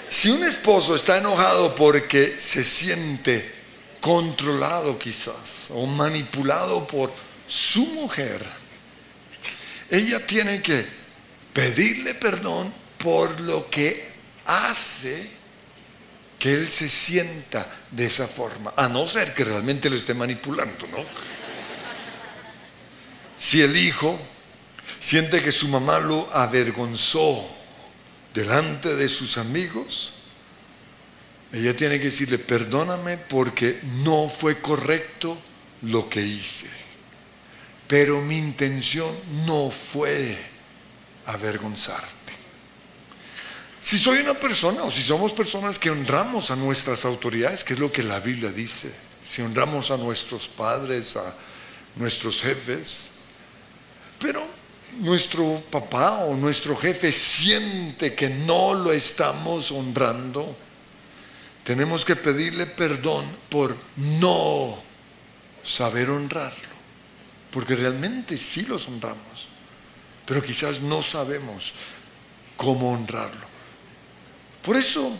si 0.08 0.30
un 0.30 0.44
esposo 0.44 0.96
está 0.96 1.18
enojado 1.18 1.74
porque 1.74 2.36
se 2.38 2.64
siente 2.64 3.54
controlado 4.00 4.98
quizás 4.98 5.66
o 5.70 5.86
manipulado 5.86 6.86
por 6.86 7.12
su 7.46 7.86
mujer, 7.86 8.42
ella 9.90 10.26
tiene 10.26 10.62
que 10.62 10.86
pedirle 11.52 12.14
perdón 12.14 12.72
por 12.96 13.38
lo 13.40 13.68
que 13.68 14.10
hace 14.46 15.28
que 16.38 16.54
él 16.54 16.70
se 16.70 16.88
sienta 16.88 17.66
de 17.90 18.06
esa 18.06 18.26
forma, 18.26 18.72
a 18.74 18.88
no 18.88 19.06
ser 19.06 19.34
que 19.34 19.44
realmente 19.44 19.90
lo 19.90 19.96
esté 19.96 20.14
manipulando, 20.14 20.86
¿no? 20.86 21.04
Si 23.40 23.60
el 23.60 23.76
hijo 23.76 24.20
siente 25.00 25.42
que 25.42 25.50
su 25.50 25.66
mamá 25.66 25.98
lo 25.98 26.32
avergonzó 26.32 27.44
delante 28.32 28.94
de 28.94 29.08
sus 29.08 29.36
amigos, 29.36 30.12
ella 31.52 31.74
tiene 31.74 31.98
que 31.98 32.04
decirle, 32.04 32.38
perdóname 32.38 33.16
porque 33.16 33.80
no 34.04 34.28
fue 34.28 34.60
correcto 34.60 35.36
lo 35.82 36.08
que 36.08 36.22
hice 36.22 36.80
pero 37.90 38.20
mi 38.20 38.38
intención 38.38 39.12
no 39.44 39.68
fue 39.68 40.38
avergonzarte. 41.26 42.32
Si 43.80 43.98
soy 43.98 44.20
una 44.20 44.34
persona 44.34 44.84
o 44.84 44.92
si 44.92 45.02
somos 45.02 45.32
personas 45.32 45.76
que 45.76 45.90
honramos 45.90 46.52
a 46.52 46.56
nuestras 46.56 47.04
autoridades, 47.04 47.64
que 47.64 47.72
es 47.72 47.80
lo 47.80 47.90
que 47.90 48.04
la 48.04 48.20
Biblia 48.20 48.52
dice, 48.52 48.94
si 49.24 49.42
honramos 49.42 49.90
a 49.90 49.96
nuestros 49.96 50.48
padres, 50.48 51.16
a 51.16 51.34
nuestros 51.96 52.40
jefes, 52.40 53.09
pero 54.20 54.46
nuestro 54.98 55.62
papá 55.70 56.24
o 56.24 56.36
nuestro 56.36 56.76
jefe 56.76 57.10
siente 57.10 58.14
que 58.14 58.28
no 58.28 58.74
lo 58.74 58.92
estamos 58.92 59.70
honrando, 59.72 60.56
tenemos 61.64 62.04
que 62.04 62.16
pedirle 62.16 62.66
perdón 62.66 63.24
por 63.48 63.76
no 63.96 64.78
saber 65.62 66.10
honrarlo 66.10 66.70
porque 67.50 67.74
realmente 67.74 68.38
sí 68.38 68.62
los 68.62 68.86
honramos, 68.86 69.48
pero 70.26 70.42
quizás 70.42 70.80
no 70.80 71.02
sabemos 71.02 71.72
cómo 72.56 72.92
honrarlo. 72.92 73.50
Por 74.62 74.76
eso, 74.76 75.16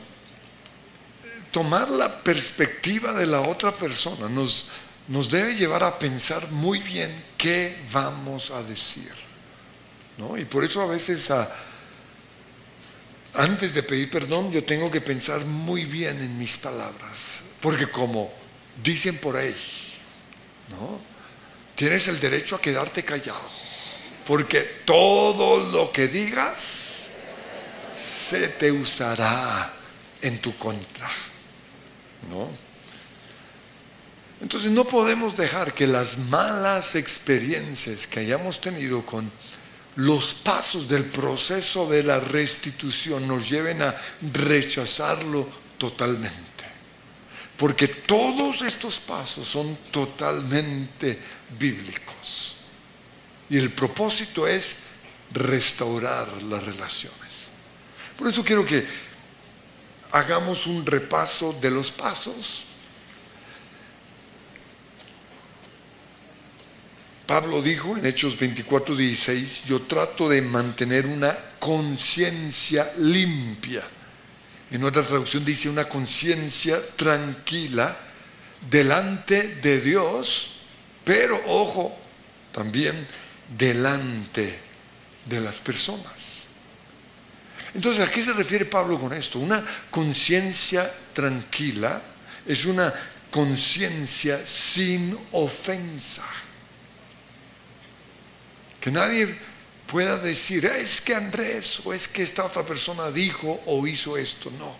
tomar 1.50 1.90
la 1.90 2.22
perspectiva 2.22 3.12
de 3.12 3.26
la 3.26 3.40
otra 3.40 3.72
persona 3.72 4.28
nos, 4.28 4.70
nos 5.08 5.30
debe 5.30 5.54
llevar 5.54 5.82
a 5.82 5.98
pensar 5.98 6.50
muy 6.50 6.78
bien 6.78 7.29
qué 7.40 7.76
vamos 7.90 8.50
a 8.50 8.62
decir. 8.62 9.10
¿no? 10.18 10.36
Y 10.36 10.44
por 10.44 10.62
eso 10.64 10.82
a 10.82 10.86
veces 10.86 11.32
antes 13.34 13.72
de 13.72 13.82
pedir 13.82 14.10
perdón 14.10 14.52
yo 14.52 14.62
tengo 14.64 14.90
que 14.90 15.00
pensar 15.00 15.44
muy 15.44 15.86
bien 15.86 16.20
en 16.20 16.38
mis 16.38 16.56
palabras, 16.58 17.42
porque 17.60 17.90
como 17.90 18.30
dicen 18.82 19.18
por 19.18 19.36
ahí, 19.36 19.56
¿no? 20.68 21.00
tienes 21.74 22.06
el 22.08 22.20
derecho 22.20 22.56
a 22.56 22.60
quedarte 22.60 23.04
callado, 23.04 23.48
porque 24.26 24.82
todo 24.84 25.70
lo 25.70 25.90
que 25.90 26.08
digas 26.08 27.08
se 27.96 28.48
te 28.48 28.70
usará 28.70 29.72
en 30.20 30.38
tu 30.40 30.56
contra. 30.58 31.08
¿No? 32.28 32.69
Entonces 34.40 34.72
no 34.72 34.84
podemos 34.84 35.36
dejar 35.36 35.74
que 35.74 35.86
las 35.86 36.16
malas 36.16 36.94
experiencias 36.94 38.06
que 38.06 38.20
hayamos 38.20 38.60
tenido 38.60 39.04
con 39.04 39.30
los 39.96 40.34
pasos 40.34 40.88
del 40.88 41.04
proceso 41.04 41.88
de 41.88 42.02
la 42.02 42.20
restitución 42.20 43.26
nos 43.28 43.48
lleven 43.50 43.82
a 43.82 43.94
rechazarlo 44.32 45.46
totalmente. 45.76 46.40
Porque 47.56 47.88
todos 47.88 48.62
estos 48.62 48.98
pasos 49.00 49.46
son 49.46 49.76
totalmente 49.90 51.18
bíblicos. 51.58 52.56
Y 53.50 53.58
el 53.58 53.70
propósito 53.72 54.46
es 54.46 54.76
restaurar 55.32 56.42
las 56.44 56.64
relaciones. 56.64 57.50
Por 58.16 58.28
eso 58.28 58.42
quiero 58.42 58.64
que 58.64 58.86
hagamos 60.12 60.66
un 60.66 60.86
repaso 60.86 61.52
de 61.60 61.70
los 61.70 61.90
pasos. 61.90 62.64
Pablo 67.30 67.62
dijo 67.62 67.96
en 67.96 68.04
Hechos 68.06 68.36
24, 68.36 68.96
16, 68.96 69.66
yo 69.66 69.82
trato 69.82 70.28
de 70.28 70.42
mantener 70.42 71.06
una 71.06 71.38
conciencia 71.60 72.90
limpia 72.98 73.84
en 74.72 74.82
otra 74.82 75.04
traducción 75.04 75.44
dice 75.44 75.68
una 75.68 75.88
conciencia 75.88 76.80
tranquila 76.96 77.96
delante 78.68 79.56
de 79.56 79.80
Dios, 79.80 80.56
pero 81.04 81.40
ojo, 81.46 81.96
también 82.50 83.06
delante 83.56 84.58
de 85.24 85.40
las 85.40 85.60
personas. 85.60 86.46
Entonces, 87.74 88.08
¿a 88.08 88.10
qué 88.10 88.24
se 88.24 88.32
refiere 88.32 88.64
Pablo 88.64 88.98
con 88.98 89.12
esto? 89.12 89.38
Una 89.38 89.64
conciencia 89.88 90.92
tranquila 91.12 92.02
es 92.44 92.64
una 92.64 92.92
conciencia 93.30 94.44
sin 94.44 95.16
ofensa. 95.30 96.24
Que 98.80 98.90
nadie 98.90 99.36
pueda 99.86 100.16
decir, 100.18 100.64
es 100.64 101.00
que 101.00 101.14
Andrés 101.14 101.80
o 101.84 101.92
es 101.92 102.08
que 102.08 102.22
esta 102.22 102.44
otra 102.44 102.64
persona 102.64 103.10
dijo 103.10 103.60
o 103.66 103.86
hizo 103.86 104.16
esto. 104.16 104.50
No. 104.58 104.76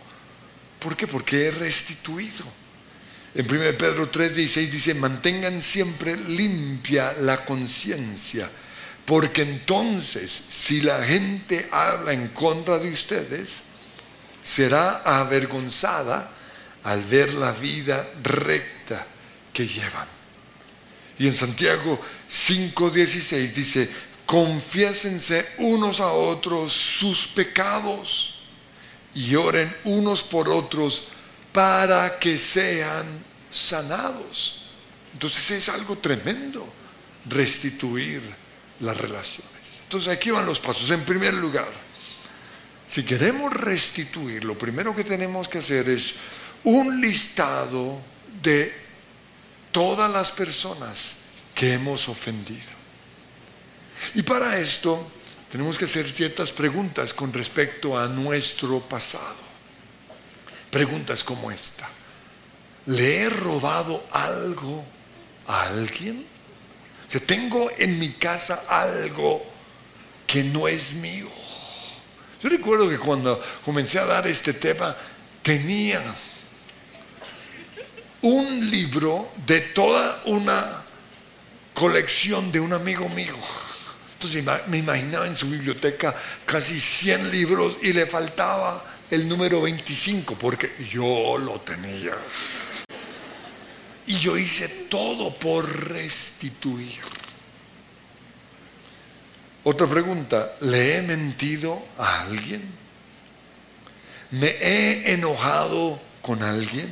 ¿Por 0.79 0.97
qué? 0.97 1.07
Porque 1.07 1.47
he 1.47 1.51
restituido. 1.51 2.45
En 3.35 3.47
1 3.47 3.79
Pedro 3.79 4.11
3:16 4.11 4.71
dice, 4.71 4.95
mantengan 4.95 5.63
siempre 5.63 6.17
limpia 6.17 7.13
la 7.21 7.45
conciencia, 7.45 8.51
porque 9.05 9.43
entonces 9.43 10.43
si 10.49 10.81
la 10.81 11.05
gente 11.05 11.69
habla 11.71 12.13
en 12.13 12.29
contra 12.29 12.79
de 12.79 12.91
ustedes, 12.91 13.61
será 14.43 15.03
avergonzada 15.05 16.33
al 16.83 17.05
ver 17.05 17.35
la 17.35 17.53
vida 17.53 18.09
recta 18.23 19.07
que 19.53 19.67
llevan. 19.67 20.20
Y 21.21 21.27
en 21.27 21.37
Santiago 21.37 22.01
5:16 22.31 23.53
dice, 23.53 23.91
confiésense 24.25 25.51
unos 25.59 26.01
a 26.01 26.13
otros 26.13 26.73
sus 26.73 27.27
pecados 27.27 28.37
y 29.15 29.35
oren 29.35 29.71
unos 29.85 30.23
por 30.23 30.49
otros 30.49 31.09
para 31.53 32.19
que 32.19 32.39
sean 32.39 33.05
sanados. 33.51 34.63
Entonces 35.13 35.51
es 35.51 35.69
algo 35.69 35.99
tremendo 35.99 36.67
restituir 37.27 38.23
las 38.81 38.97
relaciones. 38.97 39.83
Entonces 39.83 40.09
aquí 40.09 40.31
van 40.31 40.47
los 40.47 40.59
pasos. 40.59 40.89
En 40.91 41.05
primer 41.05 41.35
lugar, 41.35 41.69
si 42.89 43.03
queremos 43.03 43.53
restituir, 43.53 44.43
lo 44.43 44.57
primero 44.57 44.97
que 44.97 45.05
tenemos 45.05 45.51
que 45.51 45.59
hacer 45.59 45.87
es 45.91 46.15
un 46.65 46.99
listado 46.99 48.01
de 48.43 48.80
todas 49.73 50.11
las 50.11 50.33
personas 50.33 51.17
que 51.55 51.75
hemos 51.75 52.09
ofendido. 52.09 52.71
Y 54.15 54.23
para 54.23 54.59
esto 54.59 55.11
tenemos 55.51 55.79
que 55.79 55.85
hacer 55.85 56.09
ciertas 56.09 56.51
preguntas 56.53 57.13
con 57.13 57.33
respecto 57.33 57.99
a 57.99 58.09
nuestro 58.09 58.81
pasado. 58.81 59.51
Preguntas 60.71 61.25
como 61.25 61.51
esta. 61.51 61.89
¿Le 62.87 63.23
he 63.23 63.31
robado 63.31 64.05
algo 64.13 64.85
a 65.47 65.63
alguien? 65.65 66.27
O 67.15 67.21
tengo 67.21 67.71
en 67.77 67.99
mi 67.99 68.11
casa 68.13 68.65
algo 68.69 69.45
que 70.27 70.45
no 70.45 70.69
es 70.69 70.95
mío. 70.95 71.29
Yo 72.41 72.49
recuerdo 72.49 72.89
que 72.89 72.99
cuando 72.99 73.43
comencé 73.65 73.99
a 73.99 74.07
dar 74.07 74.27
este 74.27 74.55
tema, 74.55 74.97
tenía 75.43 76.01
un 78.23 78.71
libro 78.71 79.31
de 79.47 79.61
toda 79.61 80.23
una 80.27 80.83
colección 81.75 82.53
de 82.53 82.61
un 82.61 82.73
amigo 82.73 83.09
mío. 83.09 83.37
Entonces 84.15 84.45
me 84.67 84.79
imaginaba 84.79 85.27
en 85.27 85.35
su 85.35 85.49
biblioteca 85.49 86.15
casi 86.45 86.79
100 86.79 87.31
libros 87.31 87.79
y 87.83 87.93
le 87.93 88.07
faltaba 88.07 88.85
el 89.11 89.27
número 89.29 89.63
25 89.63 90.35
porque 90.35 90.73
yo 90.91 91.39
lo 91.39 91.61
tenía. 91.61 92.17
Y 94.07 94.19
yo 94.19 94.37
hice 94.37 94.69
todo 94.91 95.35
por 95.35 95.89
restituir. 95.89 97.01
Otra 99.65 99.87
pregunta, 99.87 100.53
¿le 100.61 100.97
he 100.99 101.03
mentido 101.03 101.83
a 101.99 102.23
alguien? 102.23 102.63
¿Me 104.33 104.49
he 104.49 105.13
enojado 105.13 106.01
con 106.23 106.43
alguien? 106.43 106.89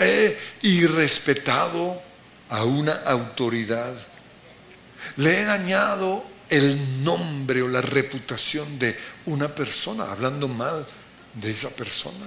¿He 0.00 0.38
irrespetado 0.62 2.00
a 2.48 2.64
una 2.64 3.02
autoridad? 3.04 3.94
Le 5.16 5.42
he 5.42 5.44
dañado 5.44 6.24
el 6.48 7.04
nombre 7.04 7.60
o 7.60 7.68
la 7.68 7.82
reputación 7.82 8.78
de 8.78 8.96
una 9.26 9.54
persona, 9.54 10.10
hablando 10.10 10.48
mal 10.48 10.86
de 11.34 11.50
esa 11.50 11.68
persona. 11.68 12.26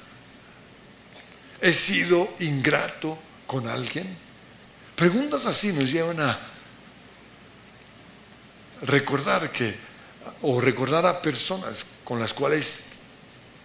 He 1.60 1.74
sido 1.74 2.36
ingrato 2.42 3.18
con 3.48 3.68
alguien. 3.68 4.18
Preguntas 4.96 5.48
así 5.48 5.74
nos 5.74 5.92
llevan 5.92 6.20
a 6.20 6.38
recordar 8.84 9.52
que, 9.52 9.76
o 10.44 10.62
recordar 10.62 11.08
a 11.08 11.20
personas 11.24 11.84
con 12.04 12.20
las 12.20 12.36
cuales 12.36 12.84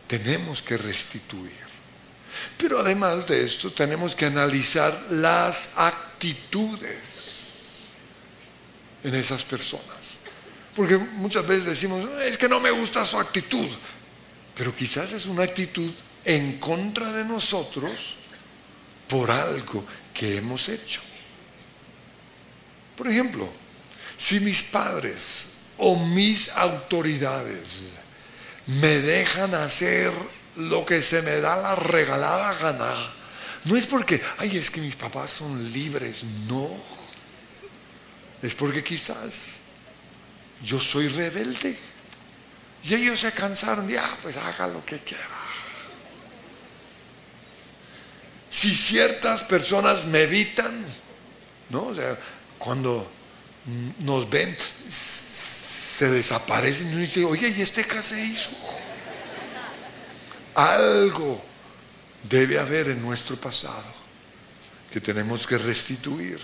tenemos 0.06 0.62
que 0.62 0.78
restituir. 0.78 1.67
Pero 2.56 2.80
además 2.80 3.26
de 3.26 3.44
esto, 3.44 3.72
tenemos 3.72 4.14
que 4.14 4.26
analizar 4.26 5.06
las 5.10 5.70
actitudes 5.76 7.38
en 9.02 9.14
esas 9.14 9.44
personas. 9.44 10.18
Porque 10.74 10.96
muchas 10.96 11.46
veces 11.46 11.66
decimos, 11.66 12.08
es 12.22 12.38
que 12.38 12.48
no 12.48 12.60
me 12.60 12.70
gusta 12.70 13.04
su 13.04 13.18
actitud, 13.18 13.68
pero 14.54 14.74
quizás 14.74 15.12
es 15.12 15.26
una 15.26 15.44
actitud 15.44 15.90
en 16.24 16.58
contra 16.58 17.12
de 17.12 17.24
nosotros 17.24 17.92
por 19.08 19.30
algo 19.30 19.84
que 20.14 20.36
hemos 20.36 20.68
hecho. 20.68 21.00
Por 22.96 23.08
ejemplo, 23.08 23.48
si 24.16 24.40
mis 24.40 24.62
padres 24.62 25.50
o 25.78 25.96
mis 25.96 26.48
autoridades 26.50 27.92
me 28.66 28.98
dejan 29.00 29.54
hacer 29.54 30.12
lo 30.58 30.84
que 30.84 31.00
se 31.02 31.22
me 31.22 31.40
da 31.40 31.56
la 31.56 31.74
regalada 31.74 32.52
gana, 32.54 32.94
no 33.64 33.76
es 33.76 33.86
porque, 33.86 34.22
ay, 34.38 34.56
es 34.56 34.70
que 34.70 34.80
mis 34.80 34.96
papás 34.96 35.30
son 35.30 35.72
libres, 35.72 36.22
no 36.46 36.70
es 38.42 38.54
porque 38.54 38.84
quizás 38.84 39.56
yo 40.62 40.80
soy 40.80 41.08
rebelde. 41.08 41.76
Y 42.84 42.94
ellos 42.94 43.20
se 43.20 43.32
cansaron, 43.32 43.88
ya, 43.88 44.16
pues 44.22 44.36
haga 44.36 44.68
lo 44.68 44.84
que 44.84 45.00
quiera. 45.00 45.24
Si 48.50 48.74
ciertas 48.74 49.42
personas 49.44 50.06
me 50.06 50.22
evitan, 50.22 50.84
¿no? 51.68 51.88
O 51.88 51.94
sea, 51.94 52.18
cuando 52.56 53.10
nos 53.98 54.30
ven, 54.30 54.56
se 54.88 56.08
desaparecen 56.08 56.92
y 56.92 57.00
dicen, 57.02 57.24
oye, 57.24 57.48
¿y 57.56 57.60
este 57.60 57.84
qué 57.84 58.02
se 58.02 58.24
hizo? 58.24 58.50
Algo 60.58 61.40
debe 62.28 62.58
haber 62.58 62.88
en 62.88 63.00
nuestro 63.00 63.36
pasado 63.36 63.94
que 64.90 65.00
tenemos 65.00 65.46
que 65.46 65.56
restituir. 65.56 66.40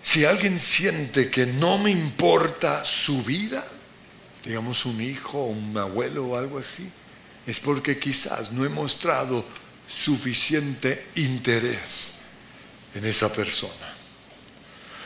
Si 0.00 0.24
alguien 0.24 0.58
siente 0.58 1.28
que 1.28 1.44
no 1.44 1.76
me 1.76 1.90
importa 1.90 2.82
su 2.86 3.22
vida, 3.22 3.62
digamos 4.42 4.86
un 4.86 5.02
hijo, 5.02 5.44
un 5.44 5.76
abuelo 5.76 6.28
o 6.28 6.38
algo 6.38 6.58
así, 6.58 6.90
es 7.46 7.60
porque 7.60 7.98
quizás 7.98 8.52
no 8.52 8.64
he 8.64 8.70
mostrado 8.70 9.44
suficiente 9.86 11.08
interés 11.16 12.20
en 12.94 13.04
esa 13.04 13.30
persona. 13.30 13.94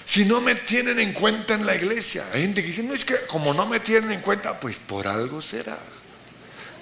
Si 0.05 0.25
no 0.25 0.41
me 0.41 0.55
tienen 0.55 1.01
en 1.01 1.13
cuenta 1.13 1.55
en 1.55 1.67
la 1.67 1.75
iglesia, 1.75 2.27
hay 2.33 2.43
gente 2.43 2.63
que 2.63 2.69
dice, 2.69 2.85
no 2.85 2.95
es 2.95 3.05
que 3.05 3.27
como 3.27 3.53
no 3.53 3.67
me 3.67 3.81
tienen 3.81 4.13
en 4.13 4.21
cuenta, 4.21 4.61
pues 4.61 4.77
por 4.77 5.09
algo 5.09 5.43
será. 5.43 5.81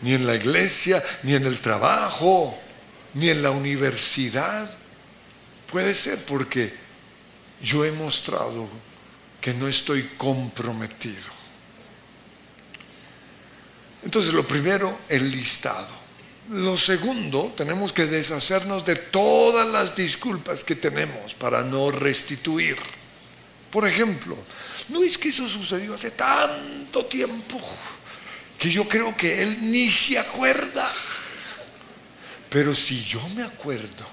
Ni 0.03 0.15
en 0.15 0.27
la 0.27 0.35
iglesia, 0.35 1.03
ni 1.23 1.35
en 1.35 1.45
el 1.47 1.61
trabajo, 1.61 2.59
ni 3.15 3.29
en 3.29 3.43
la 3.43 3.51
universidad. 3.51 4.75
Puede 5.71 5.95
ser 5.95 6.25
porque 6.25 6.73
yo 7.61 7.85
he 7.85 7.93
mostrado 7.93 8.69
que 9.41 9.55
no 9.55 9.69
estoy 9.69 10.11
comprometido. 10.17 11.41
Entonces, 14.05 14.33
lo 14.33 14.47
primero, 14.47 15.01
el 15.09 15.31
listado. 15.31 16.01
Lo 16.51 16.77
segundo, 16.77 17.53
tenemos 17.57 17.93
que 17.93 18.07
deshacernos 18.07 18.85
de 18.85 18.97
todas 18.97 19.69
las 19.69 19.95
disculpas 19.95 20.65
que 20.65 20.75
tenemos 20.75 21.35
para 21.35 21.63
no 21.63 21.91
restituir. 21.91 22.77
Por 23.71 23.87
ejemplo, 23.87 24.37
no 24.89 25.03
es 25.05 25.17
que 25.17 25.29
eso 25.29 25.49
sucedió 25.49 25.95
hace 25.95 26.11
tanto 26.11 27.07
tiempo 27.07 27.61
que 28.61 28.71
yo 28.71 28.87
creo 28.87 29.17
que 29.17 29.43
él 29.43 29.73
ni 29.73 29.91
se 29.91 30.19
acuerda. 30.19 30.93
Pero 32.51 32.75
si 32.75 33.03
yo 33.03 33.27
me 33.31 33.43
acuerdo, 33.43 34.07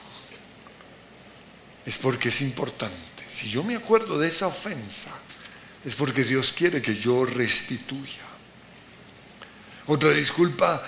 es 1.86 1.98
porque 1.98 2.30
es 2.30 2.42
importante. 2.42 2.96
Si 3.28 3.50
yo 3.50 3.62
me 3.62 3.76
acuerdo 3.76 4.18
de 4.18 4.30
esa 4.30 4.48
ofensa, 4.48 5.12
es 5.84 5.96
porque 5.96 6.24
Dios 6.24 6.54
quiere 6.54 6.82
que 6.82 6.96
yo 6.96 7.26
restituya. 7.26 8.22
Otra 9.86 10.12
disculpa, 10.12 10.82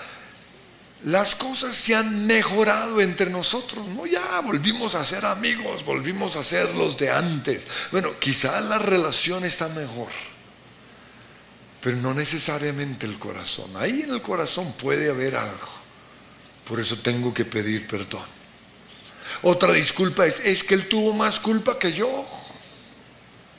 las 1.04 1.34
cosas 1.34 1.74
se 1.74 1.94
han 1.94 2.26
mejorado 2.26 3.00
entre 3.00 3.28
nosotros, 3.28 3.86
no 3.88 4.06
ya 4.06 4.40
volvimos 4.40 4.94
a 4.94 5.04
ser 5.04 5.26
amigos, 5.26 5.84
volvimos 5.84 6.36
a 6.36 6.42
ser 6.42 6.74
los 6.74 6.96
de 6.96 7.10
antes. 7.10 7.66
Bueno, 7.92 8.18
quizás 8.18 8.62
la 8.64 8.78
relación 8.78 9.44
está 9.44 9.68
mejor, 9.68 10.08
pero 11.80 11.96
no 11.96 12.12
necesariamente 12.12 13.06
el 13.06 13.18
corazón. 13.18 13.76
Ahí 13.76 14.02
en 14.02 14.10
el 14.10 14.22
corazón 14.22 14.72
puede 14.74 15.08
haber 15.08 15.36
algo. 15.36 15.68
Por 16.64 16.78
eso 16.78 16.98
tengo 16.98 17.32
que 17.32 17.44
pedir 17.44 17.86
perdón. 17.86 18.24
Otra 19.42 19.72
disculpa 19.72 20.26
es, 20.26 20.40
es 20.40 20.62
que 20.62 20.74
él 20.74 20.88
tuvo 20.88 21.14
más 21.14 21.40
culpa 21.40 21.78
que 21.78 21.92
yo. 21.92 22.26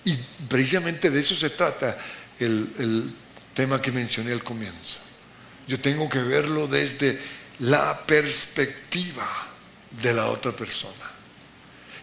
Y 0.04 0.16
precisamente 0.48 1.10
de 1.10 1.20
eso 1.20 1.36
se 1.36 1.50
trata 1.50 1.98
el, 2.40 2.74
el 2.78 3.14
tema 3.54 3.82
que 3.82 3.92
mencioné 3.92 4.32
al 4.32 4.44
comienzo. 4.44 5.00
Yo 5.68 5.80
tengo 5.80 6.10
que 6.10 6.20
verlo 6.20 6.68
desde 6.68 7.20
la 7.60 8.06
perspectiva 8.06 9.48
de 10.02 10.14
la 10.14 10.28
otra 10.28 10.52
persona. 10.52 11.12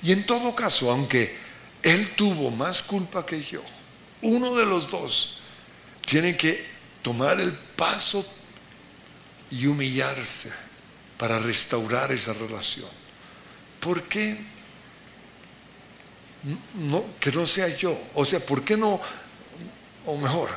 Y 0.03 0.13
en 0.13 0.27
todo 0.27 0.55
caso, 0.55 0.91
aunque 0.91 1.37
él 1.83 2.11
tuvo 2.17 2.51
más 2.51 2.83
culpa 2.83 3.25
que 3.25 3.43
yo, 3.43 3.63
uno 4.23 4.55
de 4.57 4.67
los 4.67 4.91
dos 4.91 5.41
tiene 6.09 6.37
que 6.37 6.65
tomar 7.03 7.39
el 7.39 7.53
paso 7.53 8.27
y 9.51 9.67
humillarse 9.67 10.51
para 11.19 11.39
restaurar 11.39 12.11
esa 12.13 12.33
relación. 12.33 12.89
¿Por 13.79 14.05
qué? 14.05 14.37
No, 16.75 17.05
que 17.21 17.31
no 17.31 17.47
sea 17.47 17.69
yo. 17.69 18.01
O 18.15 18.25
sea, 18.25 18.41
¿por 18.41 18.65
qué 18.65 18.77
no? 18.77 18.99
O 20.07 20.17
mejor, 20.17 20.49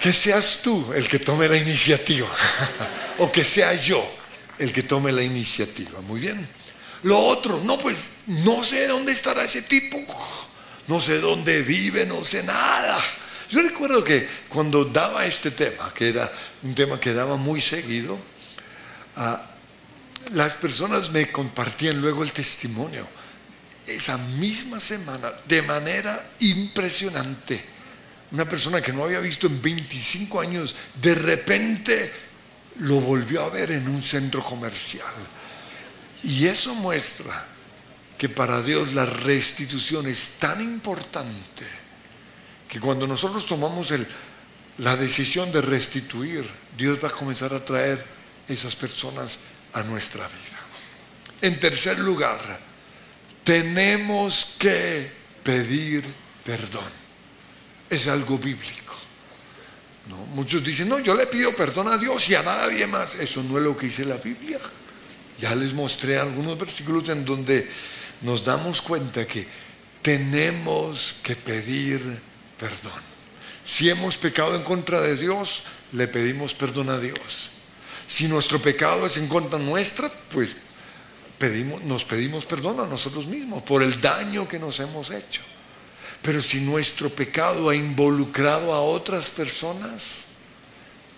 que 0.00 0.12
seas 0.12 0.60
tú 0.62 0.92
el 0.92 1.08
que 1.08 1.18
tome 1.18 1.48
la 1.48 1.56
iniciativa. 1.56 2.28
o 3.18 3.32
que 3.32 3.42
sea 3.42 3.74
yo 3.74 4.08
el 4.60 4.72
que 4.72 4.84
tome 4.84 5.10
la 5.10 5.24
iniciativa. 5.24 6.00
Muy 6.02 6.20
bien. 6.20 6.48
Lo 7.02 7.18
otro, 7.18 7.60
no, 7.64 7.78
pues 7.78 8.06
no 8.26 8.62
sé 8.62 8.86
dónde 8.86 9.10
estará 9.10 9.42
ese 9.42 9.62
tipo. 9.62 9.98
No 10.88 11.00
sé 11.00 11.20
dónde 11.20 11.62
vive, 11.62 12.06
no 12.06 12.24
sé 12.24 12.42
nada. 12.42 13.00
Yo 13.50 13.62
recuerdo 13.62 14.02
que 14.02 14.26
cuando 14.48 14.84
daba 14.84 15.24
este 15.26 15.50
tema, 15.50 15.92
que 15.94 16.08
era 16.08 16.32
un 16.62 16.74
tema 16.74 16.98
que 16.98 17.12
daba 17.12 17.36
muy 17.36 17.60
seguido, 17.60 18.18
ah, 19.16 19.42
las 20.32 20.54
personas 20.54 21.10
me 21.10 21.30
compartían 21.30 22.00
luego 22.00 22.22
el 22.22 22.32
testimonio. 22.32 23.06
Esa 23.86 24.18
misma 24.18 24.80
semana, 24.80 25.32
de 25.46 25.62
manera 25.62 26.30
impresionante, 26.40 27.64
una 28.32 28.46
persona 28.46 28.82
que 28.82 28.92
no 28.92 29.04
había 29.04 29.20
visto 29.20 29.46
en 29.46 29.62
25 29.62 30.40
años, 30.40 30.74
de 31.00 31.14
repente 31.14 32.12
lo 32.80 33.00
volvió 33.00 33.44
a 33.44 33.50
ver 33.50 33.72
en 33.72 33.88
un 33.88 34.02
centro 34.02 34.42
comercial. 34.42 35.06
Y 36.22 36.46
eso 36.46 36.74
muestra 36.74 37.57
que 38.18 38.28
para 38.28 38.60
Dios 38.60 38.92
la 38.92 39.06
restitución 39.06 40.08
es 40.08 40.30
tan 40.40 40.60
importante 40.60 41.64
que 42.68 42.80
cuando 42.80 43.06
nosotros 43.06 43.46
tomamos 43.46 43.94
la 44.78 44.96
decisión 44.96 45.52
de 45.52 45.62
restituir, 45.62 46.44
Dios 46.76 46.98
va 47.02 47.08
a 47.08 47.12
comenzar 47.12 47.54
a 47.54 47.64
traer 47.64 48.04
esas 48.48 48.74
personas 48.74 49.38
a 49.72 49.82
nuestra 49.84 50.26
vida. 50.26 50.58
En 51.40 51.60
tercer 51.60 52.00
lugar, 52.00 52.60
tenemos 53.44 54.56
que 54.58 55.10
pedir 55.42 56.04
perdón. 56.44 56.90
Es 57.88 58.06
algo 58.08 58.36
bíblico. 58.36 58.94
Muchos 60.34 60.64
dicen, 60.64 60.88
no, 60.88 60.98
yo 60.98 61.14
le 61.14 61.26
pido 61.26 61.54
perdón 61.54 61.88
a 61.88 61.96
Dios 61.96 62.28
y 62.28 62.34
a 62.34 62.42
nadie 62.42 62.86
más. 62.86 63.14
Eso 63.14 63.42
no 63.42 63.58
es 63.58 63.64
lo 63.64 63.76
que 63.76 63.86
dice 63.86 64.04
la 64.04 64.16
Biblia. 64.16 64.58
Ya 65.38 65.54
les 65.54 65.72
mostré 65.72 66.18
algunos 66.18 66.58
versículos 66.58 67.08
en 67.10 67.24
donde 67.24 67.68
nos 68.22 68.44
damos 68.44 68.82
cuenta 68.82 69.26
que 69.26 69.46
tenemos 70.02 71.16
que 71.22 71.36
pedir 71.36 72.00
perdón. 72.58 73.00
Si 73.64 73.88
hemos 73.88 74.16
pecado 74.16 74.56
en 74.56 74.62
contra 74.62 75.00
de 75.00 75.16
Dios, 75.16 75.62
le 75.92 76.08
pedimos 76.08 76.54
perdón 76.54 76.88
a 76.90 76.98
Dios. 76.98 77.50
Si 78.06 78.26
nuestro 78.26 78.60
pecado 78.60 79.06
es 79.06 79.18
en 79.18 79.28
contra 79.28 79.58
nuestra, 79.58 80.10
pues 80.32 80.56
pedimos, 81.38 81.82
nos 81.84 82.04
pedimos 82.04 82.46
perdón 82.46 82.80
a 82.80 82.86
nosotros 82.86 83.26
mismos 83.26 83.62
por 83.62 83.82
el 83.82 84.00
daño 84.00 84.48
que 84.48 84.58
nos 84.58 84.80
hemos 84.80 85.10
hecho. 85.10 85.42
Pero 86.22 86.42
si 86.42 86.60
nuestro 86.60 87.10
pecado 87.10 87.68
ha 87.68 87.76
involucrado 87.76 88.72
a 88.72 88.80
otras 88.80 89.30
personas, 89.30 90.24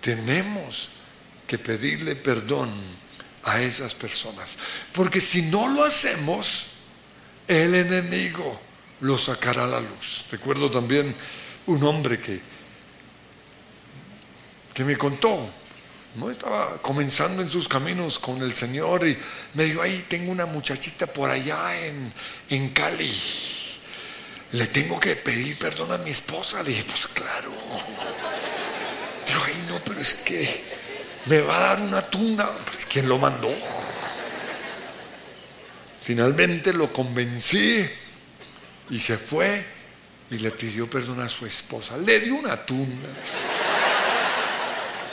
tenemos 0.01 0.89
que 1.47 1.59
pedirle 1.59 2.17
perdón 2.17 2.71
a 3.45 3.61
esas 3.61 3.95
personas. 3.95 4.57
Porque 4.93 5.21
si 5.21 5.43
no 5.43 5.69
lo 5.69 5.85
hacemos, 5.85 6.67
el 7.51 7.75
enemigo 7.75 8.61
lo 9.01 9.19
sacará 9.19 9.65
a 9.65 9.67
la 9.67 9.81
luz. 9.81 10.25
Recuerdo 10.31 10.71
también 10.71 11.15
un 11.67 11.83
hombre 11.85 12.21
que, 12.21 12.41
que 14.73 14.85
me 14.85 14.97
contó, 14.97 15.49
no 16.17 16.31
estaba 16.31 16.81
comenzando 16.83 17.43
en 17.43 17.51
sus 17.51 17.69
caminos 17.69 18.19
con 18.19 18.43
el 18.43 18.55
Señor 18.55 19.07
y 19.07 19.17
me 19.55 19.65
dijo, 19.65 19.83
ahí 19.83 20.05
tengo 20.09 20.33
una 20.33 20.47
muchachita 20.47 21.07
por 21.07 21.31
allá 21.31 21.87
en, 21.87 22.13
en 22.49 22.69
Cali 22.71 23.13
le 24.53 24.67
tengo 24.67 24.99
que 24.99 25.15
pedir 25.17 25.57
perdón 25.59 25.93
a 25.93 25.99
mi 25.99 26.11
esposa. 26.11 26.63
Le 26.63 26.71
dije, 26.71 26.85
pues 26.85 27.07
claro. 27.07 27.51
Digo, 29.27 29.41
ay 29.47 29.65
no, 29.69 29.79
pero 29.85 30.01
es 30.01 30.15
que 30.15 30.65
me 31.27 31.41
va 31.41 31.57
a 31.57 31.61
dar 31.61 31.81
una 31.81 32.03
tunda. 32.03 32.51
Pues 32.67 32.87
¿quién 32.87 33.09
lo 33.09 33.19
mandó? 33.19 33.53
Finalmente 36.11 36.73
lo 36.73 36.93
convencí 36.93 37.89
y 38.91 38.99
se 38.99 39.17
fue 39.17 39.65
y 40.29 40.39
le 40.39 40.51
pidió 40.51 40.91
perdón 40.91 41.21
a 41.21 41.29
su 41.29 41.47
esposa. 41.47 41.97
Le 41.97 42.19
dio 42.19 42.35
una 42.35 42.67
tunda. 42.67 43.11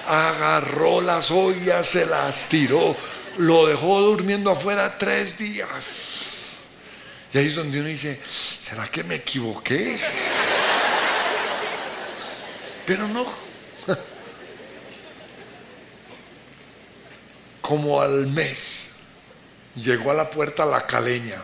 Agarró 0.08 1.00
las 1.00 1.30
ollas, 1.30 1.88
se 1.88 2.04
las 2.04 2.50
tiró, 2.50 2.98
lo 3.38 3.68
dejó 3.68 4.02
durmiendo 4.02 4.50
afuera 4.50 4.98
tres 4.98 5.38
días. 5.38 6.58
Y 7.32 7.38
ahí 7.38 7.46
es 7.46 7.56
donde 7.56 7.80
uno 7.80 7.90
dice, 7.90 8.20
¿será 8.60 8.88
que 8.88 9.04
me 9.04 9.16
equivoqué? 9.16 10.00
Pero 12.88 13.08
no. 13.08 13.24
Como 17.62 18.02
al 18.02 18.26
mes, 18.26 18.97
llegó 19.78 20.12
a 20.12 20.14
la 20.14 20.30
puerta 20.30 20.66
la 20.66 20.86
caleña 20.86 21.42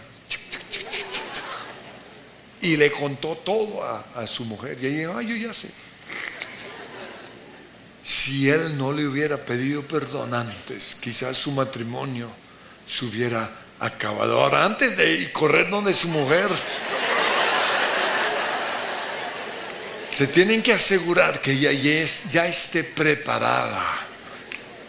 y 2.62 2.78
le 2.78 2.92
contó 2.92 3.36
todo 3.38 3.84
a, 3.84 4.26
su 4.26 4.46
mujer. 4.46 4.78
Y 4.82 4.88
ella 4.88 4.98
dijo, 5.00 5.18
ay, 5.18 5.28
yo 5.28 5.36
ya 5.36 5.54
sé. 5.54 5.70
Si 8.02 8.50
él 8.50 8.78
no 8.78 8.92
le 8.92 9.06
hubiera 9.06 9.38
pedido 9.38 9.82
perdón 9.84 10.34
antes, 10.34 10.98
quizás 11.00 11.38
su 11.38 11.52
matrimonio 11.52 12.30
se 12.86 13.06
hubiera 13.06 13.50
acabado. 13.80 14.42
Ahora, 14.42 14.66
antes 14.66 14.96
de 14.96 15.32
correr 15.32 15.70
donde 15.70 15.94
su 15.94 16.08
mujer, 16.08 16.50
se 20.14 20.28
tienen 20.28 20.62
que 20.62 20.74
asegurar 20.74 21.42
que 21.42 21.52
ella 21.52 21.72
ya 22.30 22.48
esté 22.48 22.84
preparada 22.84 24.13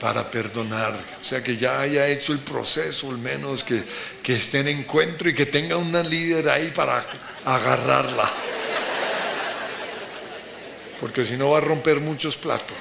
para 0.05 0.31
perdonar. 0.31 0.93
O 1.19 1.25
sea, 1.25 1.43
que 1.43 1.57
ya 1.57 1.81
haya 1.81 2.07
hecho 2.07 2.35
el 2.35 2.41
proceso, 2.41 3.09
al 3.09 3.17
menos 3.17 3.65
que, 3.65 3.83
que 4.23 4.37
esté 4.37 4.61
en 4.61 4.69
encuentro 4.69 5.31
y 5.31 5.35
que 5.35 5.47
tenga 5.47 5.79
una 5.79 6.03
líder 6.03 6.47
ahí 6.51 6.71
para 6.77 7.03
agarrarla. 7.43 8.31
Porque 11.01 11.25
si 11.25 11.39
no 11.39 11.53
va 11.53 11.57
a 11.57 11.61
romper 11.63 12.01
muchos 12.01 12.37
platos. 12.37 12.77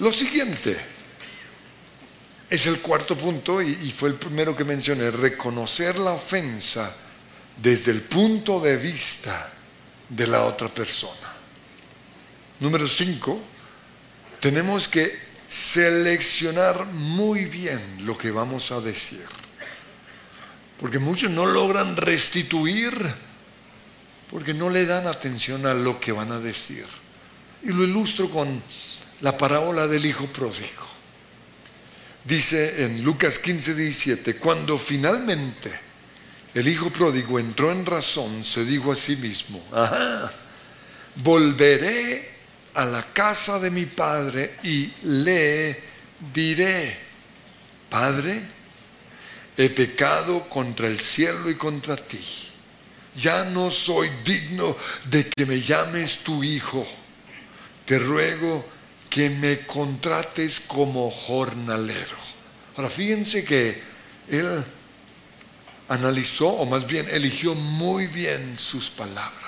Lo 0.00 0.10
siguiente, 0.10 0.76
es 2.50 2.66
el 2.66 2.80
cuarto 2.80 3.16
punto 3.16 3.62
y, 3.62 3.92
fue 3.92 4.08
el 4.08 4.16
primero 4.16 4.56
que 4.56 4.64
mencioné, 4.64 5.12
reconocer 5.12 6.00
la 6.00 6.14
ofensa 6.14 6.96
desde 7.62 7.92
el 7.92 8.02
punto 8.02 8.58
de 8.58 8.76
vista 8.76 9.52
de 10.08 10.26
la 10.26 10.42
otra 10.42 10.66
persona. 10.66 11.25
Número 12.60 12.86
cinco, 12.88 13.40
tenemos 14.40 14.88
que 14.88 15.18
seleccionar 15.46 16.86
muy 16.86 17.46
bien 17.46 17.80
lo 18.00 18.16
que 18.16 18.30
vamos 18.30 18.70
a 18.72 18.80
decir. 18.80 19.24
Porque 20.80 20.98
muchos 20.98 21.30
no 21.30 21.46
logran 21.46 21.96
restituir 21.96 22.92
porque 24.30 24.54
no 24.54 24.70
le 24.70 24.86
dan 24.86 25.06
atención 25.06 25.66
a 25.66 25.74
lo 25.74 26.00
que 26.00 26.12
van 26.12 26.32
a 26.32 26.40
decir. 26.40 26.84
Y 27.62 27.68
lo 27.68 27.84
ilustro 27.84 28.28
con 28.28 28.62
la 29.20 29.36
parábola 29.36 29.86
del 29.86 30.04
hijo 30.06 30.26
pródigo. 30.26 30.86
Dice 32.24 32.84
en 32.84 33.04
Lucas 33.04 33.38
15, 33.38 33.74
17, 33.74 34.36
cuando 34.36 34.78
finalmente 34.78 35.70
el 36.54 36.66
hijo 36.66 36.90
pródigo 36.90 37.38
entró 37.38 37.70
en 37.70 37.86
razón, 37.86 38.44
se 38.44 38.64
dijo 38.64 38.90
a 38.90 38.96
sí 38.96 39.14
mismo, 39.16 39.64
ajá, 39.72 40.32
volveré 41.16 42.35
a 42.76 42.84
la 42.84 43.02
casa 43.12 43.58
de 43.58 43.70
mi 43.70 43.86
padre 43.86 44.58
y 44.62 44.92
le 45.02 45.82
diré, 46.32 46.96
Padre, 47.88 48.42
he 49.56 49.70
pecado 49.70 50.48
contra 50.50 50.86
el 50.86 51.00
cielo 51.00 51.48
y 51.48 51.54
contra 51.54 51.96
ti. 51.96 52.20
Ya 53.14 53.44
no 53.44 53.70
soy 53.70 54.10
digno 54.24 54.76
de 55.08 55.30
que 55.30 55.46
me 55.46 55.60
llames 55.60 56.18
tu 56.18 56.44
hijo. 56.44 56.86
Te 57.86 57.98
ruego 57.98 58.66
que 59.08 59.30
me 59.30 59.60
contrates 59.60 60.60
como 60.60 61.10
jornalero. 61.10 62.16
Ahora 62.76 62.90
fíjense 62.90 63.42
que 63.42 63.80
él 64.28 64.64
analizó, 65.88 66.48
o 66.48 66.66
más 66.66 66.86
bien 66.86 67.08
eligió 67.10 67.54
muy 67.54 68.08
bien 68.08 68.58
sus 68.58 68.90
palabras. 68.90 69.45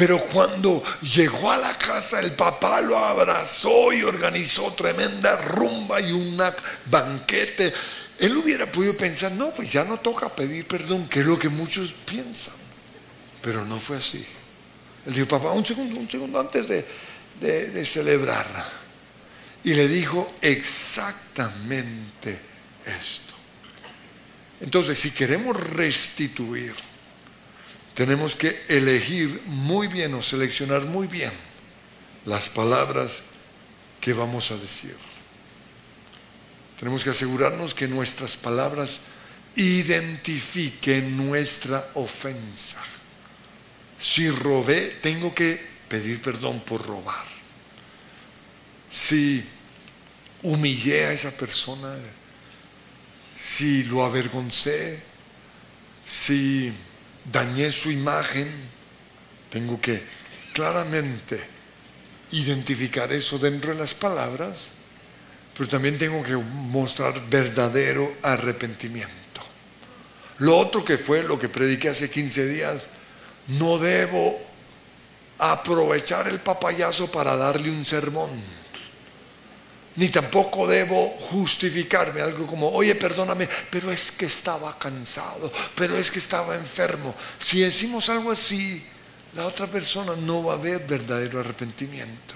Pero 0.00 0.18
cuando 0.18 0.82
llegó 1.02 1.52
a 1.52 1.58
la 1.58 1.76
casa, 1.76 2.20
el 2.20 2.32
papá 2.32 2.80
lo 2.80 2.96
abrazó 2.96 3.92
y 3.92 4.02
organizó 4.02 4.72
tremenda 4.72 5.36
rumba 5.36 6.00
y 6.00 6.10
un 6.10 6.42
banquete. 6.86 7.70
Él 8.18 8.34
hubiera 8.34 8.72
podido 8.72 8.96
pensar, 8.96 9.30
no, 9.32 9.50
pues 9.50 9.70
ya 9.70 9.84
no 9.84 10.00
toca 10.00 10.34
pedir 10.34 10.66
perdón, 10.66 11.06
que 11.06 11.20
es 11.20 11.26
lo 11.26 11.38
que 11.38 11.50
muchos 11.50 11.92
piensan. 11.92 12.54
Pero 13.42 13.62
no 13.66 13.78
fue 13.78 13.98
así. 13.98 14.26
Él 15.04 15.12
dijo, 15.12 15.28
papá, 15.28 15.52
un 15.52 15.66
segundo, 15.66 16.00
un 16.00 16.10
segundo 16.10 16.40
antes 16.40 16.66
de, 16.66 16.86
de, 17.38 17.84
celebrar. 17.84 18.46
Y 19.62 19.74
le 19.74 19.86
dijo 19.86 20.32
exactamente 20.40 22.40
esto. 22.86 23.34
Entonces, 24.62 24.98
si 24.98 25.10
queremos 25.10 25.60
restituir, 25.60 26.74
tenemos 28.00 28.34
que 28.34 28.64
elegir 28.66 29.42
muy 29.44 29.86
bien 29.86 30.14
o 30.14 30.22
seleccionar 30.22 30.86
muy 30.86 31.06
bien 31.06 31.32
las 32.24 32.48
palabras 32.48 33.22
que 34.00 34.14
vamos 34.14 34.50
a 34.50 34.56
decir. 34.56 34.96
Tenemos 36.78 37.04
que 37.04 37.10
asegurarnos 37.10 37.74
que 37.74 37.86
nuestras 37.86 38.38
palabras 38.38 39.00
identifiquen 39.54 41.14
nuestra 41.14 41.90
ofensa. 41.92 42.82
Si 44.00 44.30
robé, 44.30 44.96
tengo 45.02 45.34
que 45.34 45.60
pedir 45.86 46.22
perdón 46.22 46.60
por 46.60 46.80
robar. 46.86 47.26
Si 48.90 49.44
humillé 50.42 51.04
a 51.04 51.12
esa 51.12 51.32
persona, 51.32 51.98
si 53.36 53.82
lo 53.82 54.02
avergoncé, 54.02 55.02
si 56.06 56.72
dañé 57.24 57.72
su 57.72 57.90
imagen, 57.90 58.50
tengo 59.50 59.80
que 59.80 60.02
claramente 60.52 61.42
identificar 62.32 63.12
eso 63.12 63.38
dentro 63.38 63.72
de 63.72 63.78
las 63.78 63.94
palabras, 63.94 64.68
pero 65.56 65.68
también 65.68 65.98
tengo 65.98 66.22
que 66.22 66.36
mostrar 66.36 67.28
verdadero 67.28 68.16
arrepentimiento. 68.22 69.18
Lo 70.38 70.56
otro 70.56 70.84
que 70.84 70.96
fue 70.96 71.22
lo 71.22 71.38
que 71.38 71.48
prediqué 71.48 71.90
hace 71.90 72.08
15 72.08 72.48
días, 72.48 72.88
no 73.48 73.78
debo 73.78 74.40
aprovechar 75.38 76.28
el 76.28 76.40
papayazo 76.40 77.10
para 77.10 77.36
darle 77.36 77.70
un 77.70 77.84
sermón. 77.84 78.30
Ni 80.00 80.08
tampoco 80.08 80.66
debo 80.66 81.10
justificarme 81.28 82.22
algo 82.22 82.46
como, 82.46 82.70
oye, 82.70 82.94
perdóname, 82.94 83.46
pero 83.70 83.92
es 83.92 84.10
que 84.10 84.24
estaba 84.24 84.78
cansado, 84.78 85.52
pero 85.76 85.94
es 85.94 86.10
que 86.10 86.18
estaba 86.18 86.54
enfermo. 86.54 87.14
Si 87.38 87.60
decimos 87.60 88.08
algo 88.08 88.30
así, 88.30 88.82
la 89.34 89.46
otra 89.46 89.66
persona 89.66 90.16
no 90.16 90.42
va 90.42 90.54
a 90.54 90.56
ver 90.56 90.86
verdadero 90.86 91.40
arrepentimiento. 91.40 92.34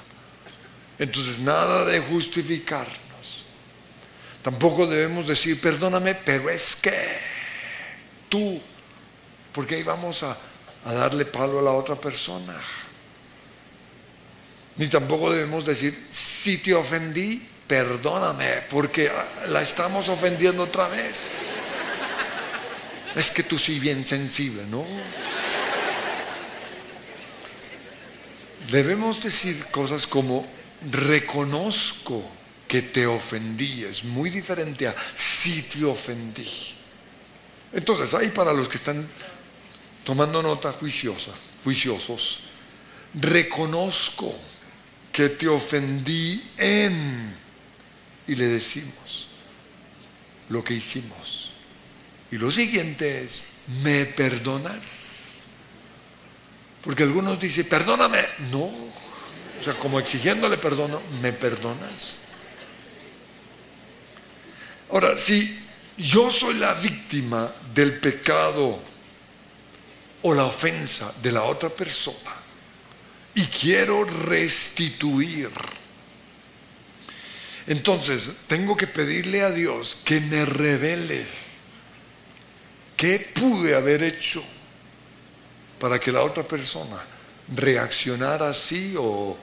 Entonces, 0.98 1.38
nada 1.38 1.86
de 1.86 2.00
justificarnos. 2.00 3.46
Tampoco 4.42 4.86
debemos 4.86 5.26
decir, 5.26 5.58
perdóname, 5.58 6.16
pero 6.16 6.50
es 6.50 6.76
que 6.76 7.16
tú, 8.28 8.60
porque 9.54 9.76
ahí 9.76 9.82
vamos 9.82 10.22
a, 10.22 10.36
a 10.84 10.92
darle 10.92 11.24
palo 11.24 11.60
a 11.60 11.62
la 11.62 11.72
otra 11.72 11.94
persona. 11.94 12.60
Ni 14.76 14.86
tampoco 14.88 15.32
debemos 15.32 15.64
decir, 15.64 16.08
si 16.10 16.58
te 16.58 16.74
ofendí, 16.74 17.53
perdóname, 17.66 18.62
porque 18.70 19.10
la 19.48 19.62
estamos 19.62 20.08
ofendiendo 20.08 20.64
otra 20.64 20.88
vez. 20.88 21.50
Es 23.14 23.30
que 23.30 23.42
tú 23.42 23.58
sí 23.58 23.78
bien 23.78 24.04
sensible, 24.04 24.64
¿no? 24.66 24.84
Debemos 28.70 29.22
decir 29.22 29.66
cosas 29.66 30.06
como, 30.06 30.46
reconozco 30.90 32.28
que 32.66 32.82
te 32.82 33.06
ofendí. 33.06 33.84
Es 33.84 34.04
muy 34.04 34.30
diferente 34.30 34.88
a 34.88 34.94
si 35.14 35.62
te 35.62 35.84
ofendí. 35.84 36.74
Entonces, 37.72 38.14
ahí 38.14 38.30
para 38.30 38.52
los 38.52 38.68
que 38.68 38.76
están 38.76 39.06
tomando 40.04 40.42
nota 40.42 40.72
juiciosa, 40.72 41.32
juiciosos, 41.62 42.40
reconozco 43.14 44.34
que 45.12 45.28
te 45.28 45.46
ofendí 45.46 46.42
en, 46.56 47.36
y 48.26 48.34
le 48.34 48.46
decimos 48.46 49.28
lo 50.48 50.62
que 50.62 50.74
hicimos. 50.74 51.50
Y 52.30 52.36
lo 52.36 52.50
siguiente 52.50 53.24
es, 53.24 53.58
¿me 53.82 54.06
perdonas? 54.06 55.38
Porque 56.82 57.02
algunos 57.02 57.38
dicen, 57.40 57.68
perdóname. 57.68 58.24
No, 58.50 58.64
o 58.64 59.64
sea, 59.64 59.74
como 59.74 59.98
exigiéndole 59.98 60.58
perdono, 60.58 61.00
¿me 61.22 61.32
perdonas? 61.32 62.22
Ahora, 64.90 65.16
si 65.16 65.58
yo 65.96 66.30
soy 66.30 66.54
la 66.54 66.74
víctima 66.74 67.52
del 67.72 67.98
pecado 68.00 68.80
o 70.22 70.34
la 70.34 70.44
ofensa 70.44 71.14
de 71.22 71.32
la 71.32 71.44
otra 71.44 71.68
persona, 71.70 72.44
y 73.34 73.46
quiero 73.46 74.04
restituir. 74.04 75.50
Entonces, 77.66 78.44
tengo 78.46 78.76
que 78.76 78.86
pedirle 78.86 79.42
a 79.42 79.50
Dios 79.50 79.96
que 80.04 80.20
me 80.20 80.44
revele 80.44 81.26
qué 82.96 83.32
pude 83.34 83.74
haber 83.74 84.02
hecho 84.02 84.42
para 85.78 85.98
que 85.98 86.12
la 86.12 86.22
otra 86.22 86.42
persona 86.42 87.02
reaccionara 87.54 88.50
así 88.50 88.94
o 88.98 89.36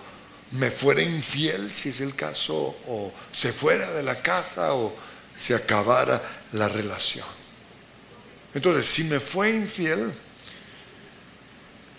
me 0.51 0.69
fuera 0.69 1.01
infiel, 1.01 1.71
si 1.71 1.89
es 1.89 2.01
el 2.01 2.15
caso, 2.15 2.77
o 2.87 3.11
se 3.31 3.51
fuera 3.51 3.91
de 3.91 4.03
la 4.03 4.21
casa 4.21 4.73
o 4.73 4.93
se 5.35 5.55
acabara 5.55 6.21
la 6.51 6.69
relación. 6.69 7.25
Entonces, 8.53 8.85
si 8.85 9.05
me 9.05 9.19
fue 9.19 9.49
infiel, 9.49 10.11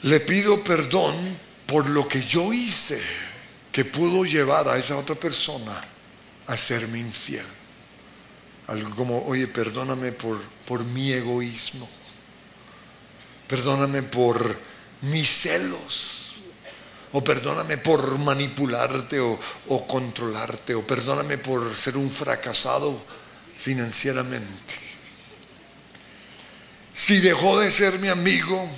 le 0.02 0.20
pido 0.20 0.62
perdón 0.62 1.37
por 1.66 1.88
lo 1.88 2.06
que 2.06 2.22
yo 2.22 2.52
hice 2.52 3.00
que 3.72 3.85
pudo 3.85 4.24
llevar 4.24 4.68
a 4.68 4.78
esa 4.78 4.96
otra 4.96 5.14
persona 5.14 5.82
a 6.46 6.57
serme 6.57 6.98
infiel. 6.98 7.46
Algo 8.68 8.94
como, 8.94 9.26
oye, 9.26 9.46
perdóname 9.46 10.12
por, 10.12 10.40
por 10.66 10.85
mi 10.85 11.12
egoísmo. 11.12 11.88
Perdóname 13.48 14.02
por 14.02 14.57
mis 15.02 15.28
celos. 15.28 16.37
O 17.12 17.22
perdóname 17.22 17.76
por 17.76 18.18
manipularte 18.18 19.20
o, 19.20 19.38
o 19.68 19.87
controlarte. 19.87 20.74
O 20.74 20.87
perdóname 20.87 21.38
por 21.38 21.74
ser 21.74 21.96
un 21.96 22.11
fracasado 22.11 23.02
financieramente. 23.59 24.74
Si 26.94 27.20
dejó 27.20 27.61
de 27.61 27.70
ser 27.70 27.98
mi 27.98 28.09
amigo, 28.09 28.68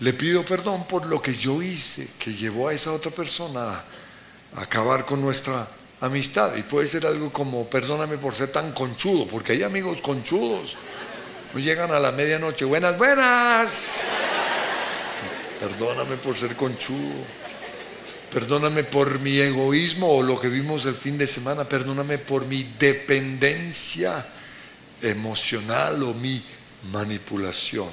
le 0.00 0.12
pido 0.12 0.44
perdón 0.44 0.86
por 0.86 1.06
lo 1.06 1.22
que 1.22 1.34
yo 1.34 1.62
hice 1.62 2.10
que 2.18 2.34
llevó 2.34 2.68
a 2.68 2.74
esa 2.74 2.92
otra 2.92 3.10
persona 3.12 3.84
a 4.54 4.60
acabar 4.60 5.04
con 5.04 5.20
nuestra 5.20 5.68
amistad. 6.02 6.56
Y 6.56 6.62
puede 6.62 6.86
ser 6.86 7.06
algo 7.06 7.32
como, 7.32 7.66
perdóname 7.66 8.18
por 8.18 8.34
ser 8.34 8.52
tan 8.52 8.72
conchudo, 8.72 9.26
porque 9.26 9.52
hay 9.52 9.62
amigos 9.62 10.02
conchudos. 10.02 10.76
No 11.54 11.60
llegan 11.60 11.90
a 11.92 11.98
la 11.98 12.12
medianoche, 12.12 12.64
buenas, 12.64 12.98
buenas. 12.98 14.00
Perdóname 15.58 16.16
por 16.16 16.36
ser 16.36 16.56
conchudo. 16.56 17.24
Perdóname 18.30 18.84
por 18.84 19.20
mi 19.20 19.38
egoísmo 19.38 20.16
o 20.16 20.22
lo 20.22 20.40
que 20.40 20.48
vimos 20.48 20.84
el 20.86 20.94
fin 20.94 21.18
de 21.18 21.26
semana. 21.26 21.64
Perdóname 21.64 22.18
por 22.18 22.46
mi 22.46 22.64
dependencia 22.78 24.26
emocional 25.00 26.02
o 26.02 26.14
mi 26.14 26.42
manipulación. 26.90 27.90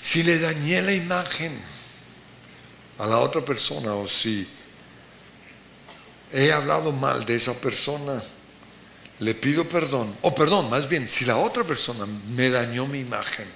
Si 0.00 0.22
le 0.22 0.38
dañé 0.38 0.82
la 0.82 0.92
imagen 0.92 1.58
a 2.98 3.06
la 3.06 3.18
otra 3.18 3.42
persona 3.42 3.94
o 3.94 4.06
si 4.06 4.46
he 6.32 6.52
hablado 6.52 6.92
mal 6.92 7.24
de 7.24 7.36
esa 7.36 7.54
persona, 7.54 8.22
le 9.20 9.34
pido 9.34 9.68
perdón. 9.68 10.16
O 10.22 10.34
perdón, 10.34 10.70
más 10.70 10.88
bien, 10.88 11.08
si 11.08 11.24
la 11.24 11.36
otra 11.36 11.64
persona 11.64 12.06
me 12.06 12.50
dañó 12.50 12.86
mi 12.86 13.00
imagen, 13.00 13.46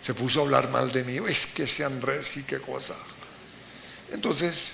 se 0.00 0.14
puso 0.14 0.40
a 0.40 0.42
hablar 0.44 0.70
mal 0.70 0.90
de 0.92 1.04
mí, 1.04 1.18
es 1.28 1.46
que 1.46 1.64
ese 1.64 1.84
Andrés 1.84 2.36
y 2.36 2.44
qué 2.44 2.58
cosa. 2.58 2.94
Entonces, 4.12 4.72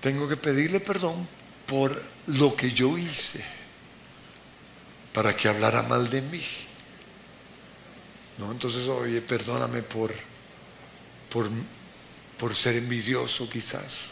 tengo 0.00 0.28
que 0.28 0.36
pedirle 0.36 0.80
perdón 0.80 1.26
por 1.66 2.02
lo 2.26 2.54
que 2.54 2.70
yo 2.70 2.98
hice 2.98 3.44
para 5.12 5.36
que 5.36 5.48
hablara 5.48 5.82
mal 5.82 6.10
de 6.10 6.20
mí. 6.22 6.42
¿no? 8.38 8.50
Entonces, 8.50 8.86
oye, 8.88 9.20
perdóname 9.22 9.82
por, 9.82 10.12
por, 11.30 11.48
por 12.36 12.54
ser 12.54 12.76
envidioso 12.76 13.48
quizás. 13.48 14.10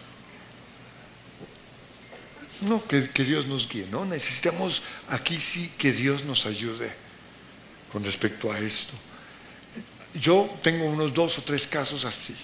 No, 2.63 2.83
que, 2.87 3.25
Dios 3.25 3.47
nos 3.47 3.69
guíe, 3.69 3.87
¿no? 3.91 4.05
Necesitamos 4.05 4.83
aquí 5.09 5.41
sí 5.41 5.73
que 5.77 5.93
Dios 5.93 6.25
nos 6.25 6.47
ayude 6.47 6.93
con 7.93 8.05
respecto 8.05 8.53
a 8.53 8.59
esto. 8.59 8.95
yo 10.15 10.49
tengo 10.63 10.85
unos 10.85 11.13
dos 11.13 11.39
o 11.39 11.43
tres 11.43 11.67
casos 11.67 12.05
así, 12.05 12.37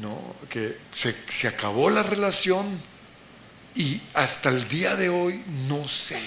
¿no? 0.00 0.36
que 0.48 0.78
se, 0.94 1.14
se 1.28 1.48
acabó 1.48 1.90
la 1.90 2.02
relación 2.02 2.66
y 3.74 4.00
hasta 4.14 4.48
el 4.50 4.68
día 4.68 4.96
de 4.96 5.08
hoy 5.08 5.42
no 5.68 5.86
sé 5.88 6.20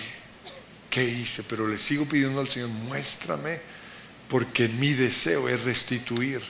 qué 0.89 1.03
hice, 1.03 1.43
pero 1.43 1.67
le 1.67 1.77
sigo 1.77 2.05
pidiendo 2.05 2.41
al 2.41 2.49
Señor, 2.49 2.69
muéstrame, 2.69 3.61
porque 4.27 4.67
mi 4.67 4.93
deseo 4.93 5.49
es 5.49 5.61
restituir 5.61 6.41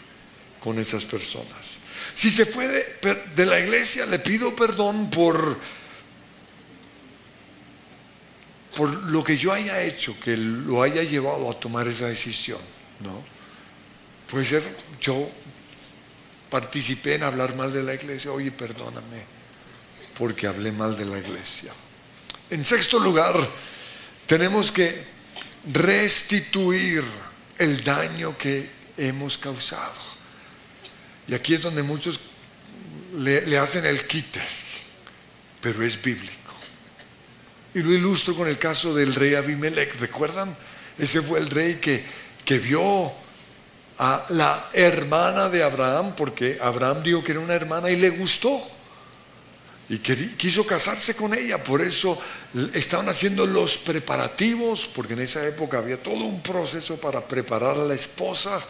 con 0.60 0.80
esas 0.80 1.06
personas. 1.06 1.80
Si 2.14 2.30
se 2.30 2.46
fue 2.46 2.68
de, 2.68 3.46
la 3.46 3.60
iglesia, 3.60 4.06
le 4.06 4.20
pido 4.20 4.56
perdón 4.56 5.10
por, 5.10 5.58
por 8.76 8.90
lo 8.90 9.24
que 9.24 9.38
yo 9.38 9.52
haya 9.52 9.82
hecho, 9.82 10.18
que 10.20 10.38
lo 10.38 10.82
haya 10.82 11.04
llevado 11.04 11.50
a 11.50 11.60
tomar 11.60 11.88
esa 11.88 12.08
decisión. 12.08 12.60
¿no? 13.00 13.24
Puede 14.30 14.46
ser, 14.46 14.64
yo 15.00 15.30
participé 16.50 17.16
en 17.16 17.24
hablar 17.24 17.56
mal 17.56 17.72
de 17.72 17.84
la 17.84 17.94
iglesia, 17.94 18.32
oye, 18.32 18.52
perdóname, 18.52 19.24
porque 20.18 20.48
hablé 20.48 20.72
mal 20.72 20.98
de 20.98 21.06
la 21.06 21.20
iglesia. 21.20 21.72
En 22.50 22.64
sexto 22.66 23.00
lugar, 23.00 23.36
tenemos 24.28 24.72
que 24.72 25.04
restituir 25.72 27.04
el 27.58 27.84
daño 27.84 28.38
que 28.38 28.70
hemos 28.98 29.38
causado. 29.38 30.00
Y 31.28 31.34
aquí 31.34 31.54
es 31.54 31.62
donde 31.62 31.84
muchos 31.84 32.20
le, 33.18 33.58
hacen 33.58 33.86
el 33.86 34.06
quite, 34.08 34.42
pero 35.62 35.84
es 35.84 36.02
bíblico. 36.02 36.40
Y 37.74 37.80
lo 37.80 37.94
ilustro 37.94 38.36
con 38.36 38.48
el 38.48 38.58
caso 38.58 38.94
del 38.94 39.16
rey 39.16 39.36
Abimelech. 39.36 40.00
¿Recuerdan? 40.00 40.56
Ese 40.98 41.22
fue 41.22 41.40
el 41.40 41.48
rey 41.48 41.76
que, 41.76 42.04
que 42.44 42.60
vio 42.60 43.12
a 43.98 44.26
la 44.30 44.70
hermana 44.74 45.48
de 45.50 45.64
Abraham, 45.64 46.16
porque 46.16 46.58
Abraham 46.62 47.04
dijo 47.04 47.24
que 47.24 47.32
era 47.32 47.40
una 47.40 47.54
hermana 47.54 47.90
y 47.90 47.96
le 47.96 48.10
gustó. 48.10 48.62
Y 49.90 50.00
quiso 50.00 50.66
casarse 50.66 51.16
con 51.16 51.34
ella, 51.34 51.62
por 51.62 51.82
eso 51.82 52.18
estaban 52.74 53.10
haciendo 53.10 53.46
los 53.46 53.78
preparativos, 53.78 54.90
porque 54.96 55.14
en 55.14 55.22
esa 55.22 55.46
época 55.46 55.80
había 55.80 56.02
todo 56.02 56.24
un 56.24 56.42
proceso 56.42 56.96
para 56.96 57.20
preparar 57.28 57.78
a 57.78 57.84
la 57.84 57.94
esposa 57.94 58.62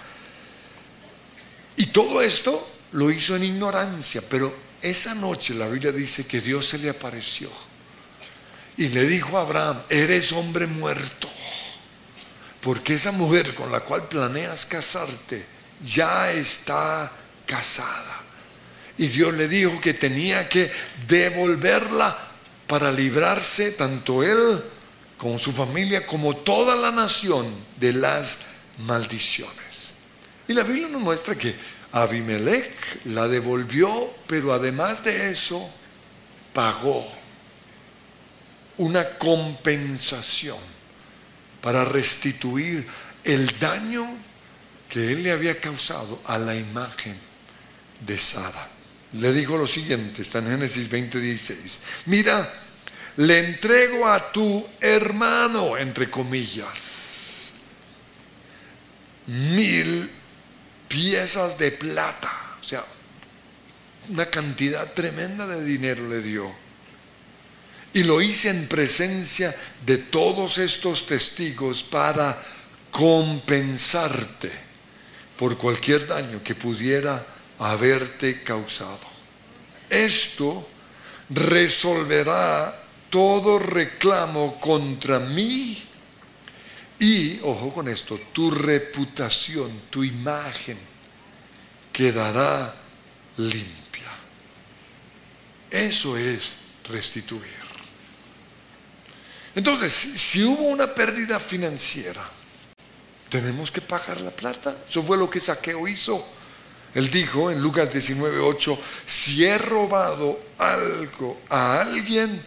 y 1.76 1.88
todo 1.88 2.22
esto 2.22 2.68
lo 2.92 3.10
hizo 3.12 3.36
en 3.36 3.44
ignorancia, 3.44 4.22
pero 4.30 4.54
esa 4.82 5.16
noche 5.16 5.54
la 5.54 5.68
Biblia 5.68 5.92
dice 5.92 6.26
que 6.26 6.42
Dios 6.42 6.68
se 6.68 6.78
le 6.78 6.90
apareció 6.90 7.50
y 8.78 8.88
le 8.90 9.06
dijo 9.06 9.38
a 9.38 9.42
Abraham, 9.42 9.82
eres 9.90 10.32
hombre 10.32 10.68
muerto, 10.68 11.30
porque 12.62 12.96
esa 12.96 13.12
mujer 13.12 13.54
con 13.56 13.72
la 13.72 13.82
cual 13.82 14.08
planeas 14.08 14.66
casarte 14.66 15.46
ya 15.82 16.32
está 16.32 17.12
casada. 17.46 18.22
Y 18.98 19.08
Dios 19.08 19.34
le 19.34 19.48
dijo 19.48 19.82
que 19.82 19.94
tenía 19.94 20.48
que 20.48 20.72
devolverla 21.08 22.18
para 22.68 22.92
librarse 22.92 23.72
tanto 23.72 24.24
él 24.24 24.64
como 25.18 25.38
su 25.38 25.52
familia 25.52 26.06
como 26.06 26.36
toda 26.36 26.76
la 26.76 26.92
nación 26.92 27.54
de 27.78 27.94
las 27.94 28.40
maldiciones. 28.80 29.94
Y 30.48 30.54
la 30.54 30.64
Biblia 30.64 30.88
nos 30.88 31.02
muestra 31.02 31.36
que 31.36 31.56
Abimelech 31.92 33.06
la 33.06 33.28
devolvió, 33.28 34.12
pero 34.28 34.54
además 34.54 35.04
de 35.04 35.32
eso, 35.32 35.70
pagó 36.54 37.21
una 38.82 39.18
compensación 39.18 40.58
para 41.62 41.86
restituir 41.86 42.88
el 43.24 43.60
daño 43.60 44.08
que 44.90 45.12
él 45.12 45.22
le 45.24 45.32
había 45.32 45.62
causado 45.62 46.20
a 46.26 46.40
la 46.40 46.56
imagen 46.56 47.16
de 48.00 48.18
Sara. 48.18 48.70
Le 49.14 49.34
dijo 49.34 49.56
lo 49.56 49.68
siguiente, 49.68 50.24
está 50.24 50.40
en 50.40 50.48
Génesis 50.48 50.90
20:16, 50.90 51.80
mira, 52.08 52.52
le 53.18 53.40
entrego 53.40 54.08
a 54.08 54.32
tu 54.32 54.68
hermano, 54.80 55.78
entre 55.78 56.10
comillas, 56.10 57.52
mil 59.28 60.10
piezas 60.88 61.56
de 61.60 61.72
plata, 61.72 62.58
o 62.60 62.64
sea, 62.64 62.84
una 64.10 64.26
cantidad 64.26 64.92
tremenda 64.94 65.46
de 65.46 65.64
dinero 65.64 66.10
le 66.10 66.24
dio. 66.24 66.71
Y 67.94 68.04
lo 68.04 68.22
hice 68.22 68.50
en 68.50 68.68
presencia 68.68 69.56
de 69.86 69.98
todos 69.98 70.58
estos 70.58 71.06
testigos 71.06 71.84
para 71.84 72.42
compensarte 72.90 74.52
por 75.38 75.58
cualquier 75.58 76.08
daño 76.08 76.42
que 76.44 76.56
pudiera 76.56 77.26
haberte 77.60 78.44
causado. 78.44 79.10
Esto 79.90 80.68
resolverá 81.30 82.82
todo 83.10 83.60
reclamo 83.60 84.60
contra 84.60 85.20
mí 85.20 85.84
y, 87.00 87.40
ojo 87.42 87.74
con 87.74 87.88
esto, 87.88 88.20
tu 88.32 88.52
reputación, 88.52 89.82
tu 89.90 90.04
imagen 90.04 90.78
quedará 91.92 92.76
limpia. 93.38 94.12
Eso 95.70 96.16
es 96.16 96.54
restituir. 96.88 97.61
Entonces, 99.56 99.92
si 99.94 100.44
hubo 100.44 100.64
una 100.64 100.94
pérdida 100.94 101.40
financiera, 101.40 102.24
tenemos 103.30 103.72
que 103.72 103.82
pagar 103.82 104.22
la 104.22 104.32
plata. 104.32 104.76
Eso 104.88 105.04
fue 105.04 105.18
lo 105.18 105.30
que 105.30 105.40
Saqueo 105.40 105.88
hizo. 105.88 106.26
Él 106.94 107.10
dijo 107.10 107.50
en 107.50 107.62
Lucas 107.62 107.90
19:8, 107.90 108.78
si 109.06 109.46
he 109.46 109.58
robado 109.58 110.40
algo 110.58 111.42
a 111.50 111.82
alguien, 111.82 112.44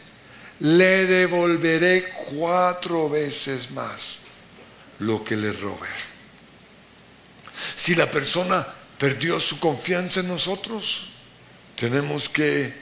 le 0.61 1.07
devolveré 1.07 2.13
cuatro 2.31 3.09
veces 3.09 3.71
más 3.71 4.21
lo 4.99 5.25
que 5.25 5.37
le 5.37 5.53
robé. 5.53 5.89
Si 7.75 7.95
la 7.95 8.11
persona 8.11 8.67
perdió 8.99 9.41
su 9.41 9.59
confianza 9.59 10.21
en 10.21 10.29
nosotros, 10.29 11.09
tenemos 11.77 12.29
que 12.29 12.75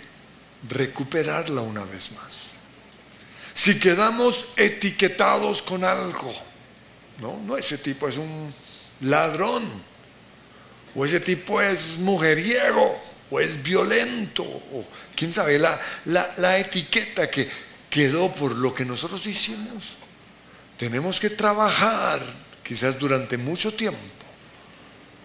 recuperarla 0.69 1.61
una 1.63 1.85
vez 1.85 2.11
más. 2.13 2.42
Si 3.55 3.79
quedamos 3.79 4.47
etiquetados 4.57 5.63
con 5.63 5.85
algo, 5.85 6.35
no, 7.21 7.39
no 7.45 7.57
ese 7.57 7.79
tipo 7.79 8.09
es 8.09 8.17
un 8.17 8.53
ladrón, 9.01 9.65
o 10.95 11.05
ese 11.05 11.21
tipo 11.21 11.61
es 11.61 11.99
mujeriego, 11.99 12.99
o 13.31 13.41
es 13.41 13.63
violento, 13.63 14.43
o 14.43 14.85
quién 15.15 15.33
sabe, 15.33 15.59
la, 15.59 15.81
la, 16.07 16.35
la 16.39 16.59
etiqueta 16.59 17.31
que 17.31 17.49
quedó 17.89 18.33
por 18.33 18.55
lo 18.55 18.75
que 18.75 18.85
nosotros 18.85 19.27
hicimos 19.27 19.97
tenemos 20.83 21.21
que 21.21 21.31
trabajar 21.31 22.21
quizás 22.65 22.99
durante 22.99 23.37
mucho 23.37 23.73
tiempo 23.73 24.01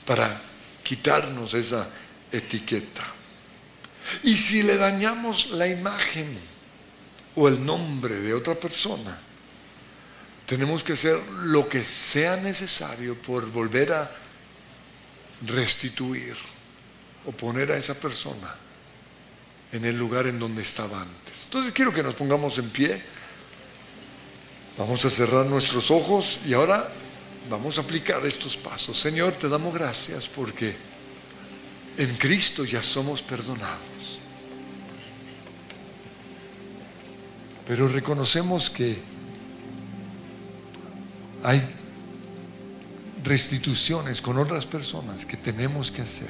para 0.06 0.40
quitarnos 0.84 1.56
esa 1.56 1.90
etiqueta. 2.32 3.04
Y 4.22 4.38
si 4.38 4.62
le 4.62 4.78
dañamos 4.78 5.48
la 5.50 5.68
imagen 5.68 6.38
o 7.38 7.47
el 7.47 7.63
nombre 7.63 8.19
de 8.19 8.34
otra 8.34 8.56
persona, 8.56 9.17
tenemos 10.45 10.84
que 10.84 10.93
hacer 10.93 11.21
lo 11.43 11.69
que 11.69 11.84
sea 11.84 12.36
necesario 12.36 13.15
por 13.21 13.52
volver 13.52 13.93
a 13.93 14.12
restituir 15.45 16.36
o 17.26 17.32
poner 17.32 17.71
a 17.71 17.78
esa 17.78 17.93
persona 17.93 18.56
en 19.71 19.86
el 19.86 19.95
lugar 19.95 20.26
en 20.26 20.39
donde 20.39 20.63
estaba 20.63 21.02
antes. 21.02 21.43
Entonces 21.45 21.71
quiero 21.73 21.93
que 21.93 22.02
nos 22.02 22.15
pongamos 22.15 22.58
en 22.58 22.71
pie. 22.71 23.02
Vamos 24.78 25.06
a 25.06 25.10
cerrar 25.10 25.45
nuestros 25.45 25.91
ojos 25.91 26.39
y 26.45 26.54
ahora 26.54 26.89
vamos 27.50 27.78
a 27.78 27.82
aplicar 27.82 28.26
estos 28.26 28.58
pasos. 28.58 29.00
Señor, 29.00 29.34
te 29.34 29.47
damos 29.47 29.76
gracias 29.76 30.28
porque 30.28 30.76
en 31.97 32.15
Cristo 32.15 32.65
ya 32.65 32.82
somos 32.82 33.21
perdonados. 33.21 33.97
Pero 37.68 37.89
reconocemos 37.89 38.70
que 38.70 38.97
hay 41.43 41.61
restituciones 43.24 44.22
con 44.22 44.38
otras 44.38 44.65
personas 44.65 45.26
que 45.26 45.36
tenemos 45.36 45.91
que 45.91 46.01
hacer. 46.01 46.30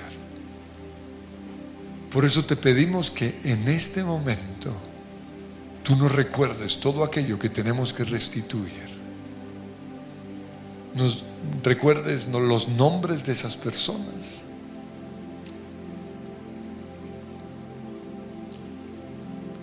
Por 2.11 2.25
eso 2.25 2.43
te 2.43 2.55
pedimos 2.55 3.11
que 3.11 3.39
en 3.43 3.67
este 3.67 4.03
momento 4.03 4.73
tú 5.83 5.95
nos 5.95 6.11
recuerdes 6.11 6.79
todo 6.79 7.03
aquello 7.03 7.38
que 7.38 7.49
tenemos 7.49 7.93
que 7.93 8.03
restituir. 8.03 8.97
Nos 10.95 11.23
recuerdes 11.63 12.27
los 12.27 12.67
nombres 12.67 13.23
de 13.23 13.33
esas 13.33 13.55
personas. 13.55 14.46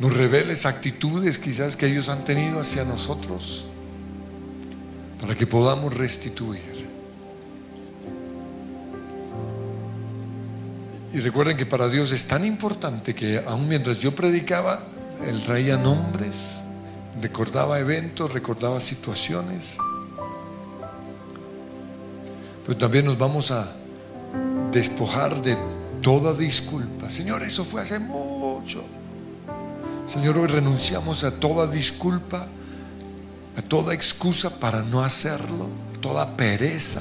Nos 0.05 0.13
reveles 0.13 0.67
actitudes 0.67 1.39
quizás 1.39 1.79
que 1.79 1.87
ellos 1.87 2.11
han 2.11 2.25
tenido 2.25 2.61
hacia 2.61 2.85
nosotros 2.85 3.65
para 5.19 5.35
que 5.35 5.47
podamos 5.47 5.95
restituir. 5.95 6.61
Y 11.11 11.21
recuerden 11.21 11.57
que 11.57 11.65
para 11.65 11.89
Dios 11.89 12.13
es 12.13 12.27
tan 12.27 12.45
importante 12.45 13.15
que 13.15 13.43
aun 13.47 13.67
mientras 13.67 13.99
yo 14.01 14.15
predicaba, 14.15 14.83
Él 15.27 15.43
traía 15.43 15.79
nombres, 15.79 16.61
recordaba 17.23 17.79
eventos, 17.79 18.31
recordaba 18.31 18.81
situaciones. 18.81 19.79
Pero 22.67 22.77
también 22.77 23.07
nos 23.07 23.17
vamos 23.17 23.51
a 23.51 23.75
despojar 24.71 25.41
de 25.41 25.57
toda 26.03 26.35
disculpa. 26.35 27.09
Señor, 27.09 27.43
eso 27.43 27.65
fue 27.65 27.81
hace 27.81 27.99
mucho. 27.99 28.85
Señor, 30.07 30.37
hoy 30.39 30.49
renunciamos 30.49 31.25
a 31.25 31.31
toda 31.31 31.67
disculpa, 31.67 32.47
a 33.57 33.63
toda 33.63 33.95
excusa 33.95 34.51
para 34.61 34.83
no 34.83 35.03
hacerlo, 35.03 35.69
toda 36.01 36.37
pereza. 36.37 37.01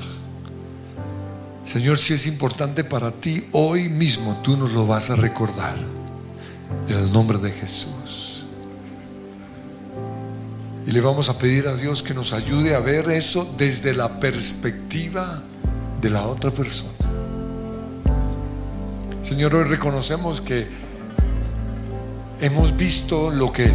Señor, 1.65 1.97
si 1.97 2.13
es 2.13 2.25
importante 2.27 2.83
para 2.83 3.11
ti, 3.11 3.45
hoy 3.51 3.89
mismo 3.89 4.39
tú 4.41 4.55
nos 4.55 4.71
lo 4.71 4.87
vas 4.87 5.09
a 5.09 5.15
recordar. 5.15 5.77
En 6.87 6.97
el 6.97 7.11
nombre 7.11 7.37
de 7.37 7.51
Jesús. 7.51 8.45
Y 10.87 10.91
le 10.91 11.01
vamos 11.01 11.29
a 11.29 11.37
pedir 11.37 11.67
a 11.67 11.75
Dios 11.75 12.03
que 12.03 12.13
nos 12.13 12.33
ayude 12.33 12.73
a 12.75 12.79
ver 12.79 13.09
eso 13.09 13.53
desde 13.57 13.93
la 13.93 14.19
perspectiva 14.19 15.43
de 16.01 16.09
la 16.09 16.27
otra 16.27 16.51
persona. 16.51 16.91
Señor, 19.21 19.55
hoy 19.55 19.63
reconocemos 19.63 20.41
que 20.41 20.67
hemos 22.39 22.75
visto 22.75 23.29
lo 23.29 23.51
que 23.51 23.71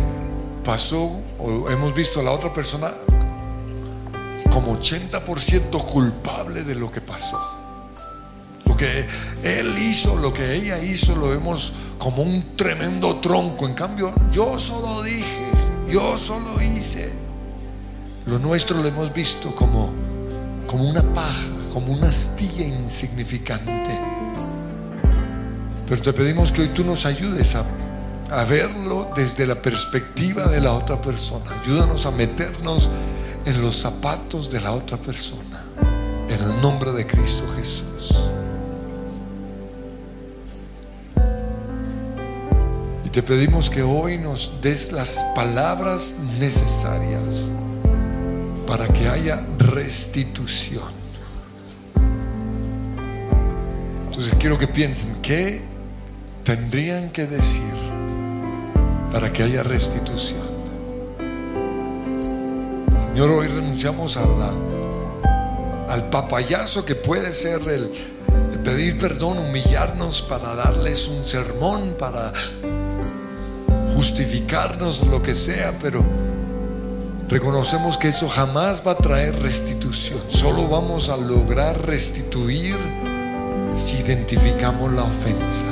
pasó 0.64 1.11
o 1.38 1.70
hemos 1.70 1.94
visto 1.94 2.20
a 2.20 2.22
la 2.22 2.32
otra 2.32 2.52
persona 2.52 2.92
como 4.50 4.78
80% 4.78 5.84
culpable 5.84 6.64
de 6.64 6.74
lo 6.74 6.90
que 6.90 7.00
pasó. 7.00 7.38
Lo 8.64 8.76
que 8.76 9.06
él 9.42 9.78
hizo, 9.78 10.16
lo 10.16 10.32
que 10.32 10.54
ella 10.54 10.78
hizo, 10.78 11.14
lo 11.14 11.28
vemos 11.28 11.72
como 11.98 12.22
un 12.22 12.56
tremendo 12.56 13.16
tronco. 13.16 13.66
En 13.66 13.74
cambio, 13.74 14.12
yo 14.32 14.59
solo 14.59 15.02
dije, 15.02 15.46
yo 15.88 16.18
solo 16.18 16.61
hice. 16.61 17.12
Lo 18.26 18.38
nuestro 18.38 18.82
lo 18.82 18.88
hemos 18.88 19.12
visto 19.14 19.54
como, 19.54 19.90
como 20.66 20.88
una 20.88 21.02
paja, 21.14 21.48
como 21.72 21.92
una 21.92 22.09
astilla 22.09 22.64
insignificante. 22.64 23.98
Pero 25.88 26.02
te 26.02 26.12
pedimos 26.12 26.52
que 26.52 26.62
hoy 26.62 26.68
tú 26.68 26.84
nos 26.84 27.06
ayudes 27.06 27.54
a, 27.54 27.64
a 28.31 28.45
verlo 28.45 29.11
desde 29.14 29.47
la 29.47 29.61
perspectiva 29.61 30.47
de 30.49 30.61
la 30.61 30.72
otra 30.72 31.01
persona. 31.01 31.61
Ayúdanos 31.62 32.07
a 32.07 32.11
meternos 32.11 32.89
en 33.45 33.62
los 33.62 33.76
zapatos 33.76 34.51
de 34.51 34.61
la 34.61 34.72
otra 34.72 34.97
persona. 34.99 35.64
En 36.29 36.43
el 36.43 36.61
nombre 36.61 36.93
de 36.93 37.07
Cristo 37.07 37.45
Jesús. 37.57 38.14
Y 43.05 43.09
te 43.09 43.22
pedimos 43.22 43.70
que 43.70 43.83
hoy 43.83 44.18
nos 44.18 44.61
des 44.61 44.93
las 44.93 45.24
palabras 45.35 46.14
necesarias 46.39 47.51
para 48.66 48.87
que 48.89 49.09
haya 49.09 49.43
restitución. 49.57 50.99
Entonces 54.05 54.35
quiero 54.39 54.59
que 54.59 54.68
piensen, 54.68 55.16
¿qué 55.22 55.62
tendrían 56.45 57.09
que 57.11 57.26
decir 57.26 57.78
para 59.11 59.32
que 59.32 59.42
haya 59.42 59.62
restitución? 59.62 60.48
Señor, 63.09 63.30
hoy 63.30 63.48
renunciamos 63.48 64.16
al 64.16 66.11
papayazo 66.11 66.84
que 66.84 66.94
puede 66.94 67.32
ser 67.32 67.62
el, 67.62 67.90
el 68.52 68.59
pedir 68.61 68.98
perdón, 68.98 69.38
humillarnos 69.38 70.22
para 70.22 70.54
darles 70.54 71.09
un 71.09 71.24
sermón, 71.24 71.96
para 71.98 72.32
justificarnos, 73.94 75.04
lo 75.09 75.20
que 75.20 75.34
sea, 75.34 75.76
pero 75.80 76.04
reconocemos 77.28 77.98
que 77.98 78.09
eso 78.09 78.28
jamás 78.28 78.86
va 78.86 78.92
a 78.92 78.96
traer 78.96 79.42
restitución. 79.42 80.20
Solo 80.28 80.68
vamos 80.68 81.09
a 81.09 81.16
lograr 81.16 81.84
restituir 81.84 82.76
si 83.76 83.96
identificamos 83.96 84.92
la 84.92 85.02
ofensa. 85.02 85.66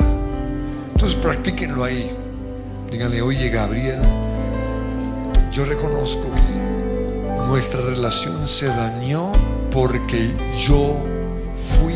Entonces 0.93 1.17
practíquenlo 1.17 1.85
ahí. 1.85 2.11
Díganle, 2.91 3.21
oye 3.21 3.49
Gabriel, 3.51 4.01
yo 5.51 5.65
reconozco 5.65 6.23
que 6.35 7.47
nuestra 7.49 7.81
relación 7.81 8.47
se 8.47 8.67
dañó 8.67 9.33
porque 9.73 10.33
yo 10.67 10.97
fui, 11.57 11.95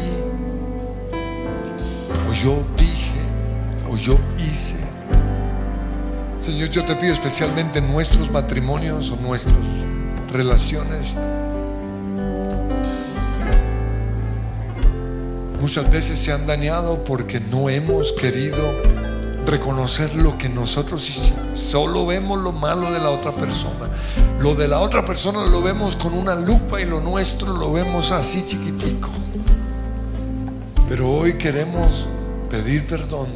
o 2.29 2.33
yo 2.33 2.63
dije, 2.77 3.21
o 3.91 3.97
yo 3.97 4.19
hice. 4.37 4.77
Señor, 6.41 6.71
yo 6.71 6.85
te 6.85 6.97
pido 6.97 7.13
especialmente 7.13 7.79
en 7.79 7.93
nuestros 7.93 8.31
matrimonios 8.31 9.11
o 9.13 9.17
nuestras 9.17 9.59
relaciones. 10.33 11.15
Muchas 15.61 15.91
veces 15.91 16.19
se 16.19 16.33
han 16.33 16.47
dañado 16.47 17.05
porque 17.05 17.39
no 17.39 17.69
hemos 17.69 18.13
querido 18.13 19.00
reconocer 19.47 20.15
lo 20.15 20.37
que 20.39 20.49
nosotros 20.49 21.09
hicimos. 21.09 21.59
Solo 21.59 22.07
vemos 22.07 22.39
lo 22.39 22.53
malo 22.53 22.91
de 22.91 22.99
la 22.99 23.11
otra 23.11 23.33
persona. 23.33 23.89
Lo 24.39 24.55
de 24.55 24.69
la 24.69 24.81
otra 24.81 25.05
persona 25.05 25.45
lo 25.47 25.63
vemos 25.63 25.97
con 25.97 26.15
una 26.15 26.35
lupa 26.35 26.81
y 26.81 26.85
lo 26.85 27.01
nuestro 27.01 27.53
lo 27.57 27.73
vemos 27.73 28.11
así 28.11 28.45
chiquitico. 28.45 29.11
Pero 30.89 31.11
hoy 31.11 31.35
queremos 31.35 32.07
pedir 32.49 32.87
perdón. 32.87 33.29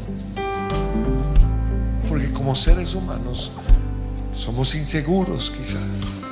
Porque 2.08 2.32
como 2.32 2.54
seres 2.54 2.94
humanos 2.94 3.52
somos 4.34 4.74
inseguros 4.74 5.52
quizás. 5.56 6.24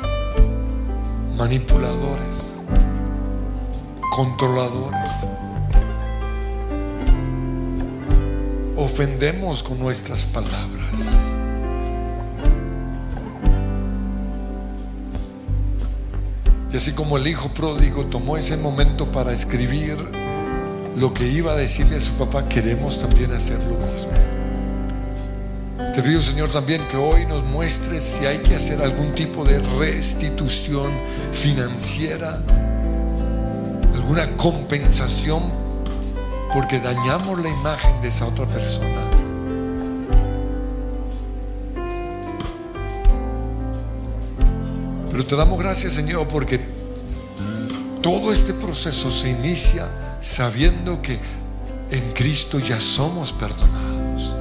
Manipuladores. 1.37 2.53
Controladores 4.11 5.42
ofendemos 8.93 9.63
con 9.63 9.79
nuestras 9.79 10.27
palabras. 10.27 10.85
Y 16.71 16.77
así 16.77 16.93
como 16.93 17.17
el 17.17 17.27
hijo 17.27 17.49
pródigo 17.55 18.05
tomó 18.07 18.37
ese 18.37 18.59
momento 18.59 19.11
para 19.11 19.33
escribir 19.33 19.97
lo 20.99 21.15
que 21.15 21.27
iba 21.27 21.53
a 21.53 21.57
decirle 21.57 21.97
a 21.97 22.01
su 22.01 22.13
papá, 22.15 22.47
queremos 22.47 23.01
también 23.01 23.33
hacer 23.33 23.59
lo 23.63 23.79
mismo. 23.79 24.13
Te 25.95 26.03
pido, 26.03 26.21
Señor, 26.21 26.51
también 26.51 26.87
que 26.89 26.99
hoy 26.99 27.25
nos 27.25 27.43
muestres 27.45 28.05
si 28.05 28.27
hay 28.27 28.41
que 28.41 28.57
hacer 28.57 28.83
algún 28.83 29.15
tipo 29.15 29.43
de 29.43 29.59
restitución 29.59 30.93
financiera, 31.33 32.43
alguna 33.95 34.37
compensación 34.37 35.62
porque 36.53 36.79
dañamos 36.81 37.41
la 37.41 37.49
imagen 37.49 38.01
de 38.03 38.09
esa 38.09 38.27
otra 38.27 38.47
persona. 38.47 39.09
Pero 45.11 45.27
te 45.27 45.37
damos 45.37 45.59
gracias, 45.59 45.95
Señor, 45.95 46.29
porque 46.29 46.61
todo 48.03 48.33
este 48.33 48.53
proceso 48.53 49.11
se 49.11 49.31
inicia 49.31 49.87
sabiendo 50.21 51.01
que 51.01 51.19
en 51.91 52.13
Cristo 52.13 52.59
ya 52.59 52.81
somos 52.81 53.33
perdonados. 53.33 54.35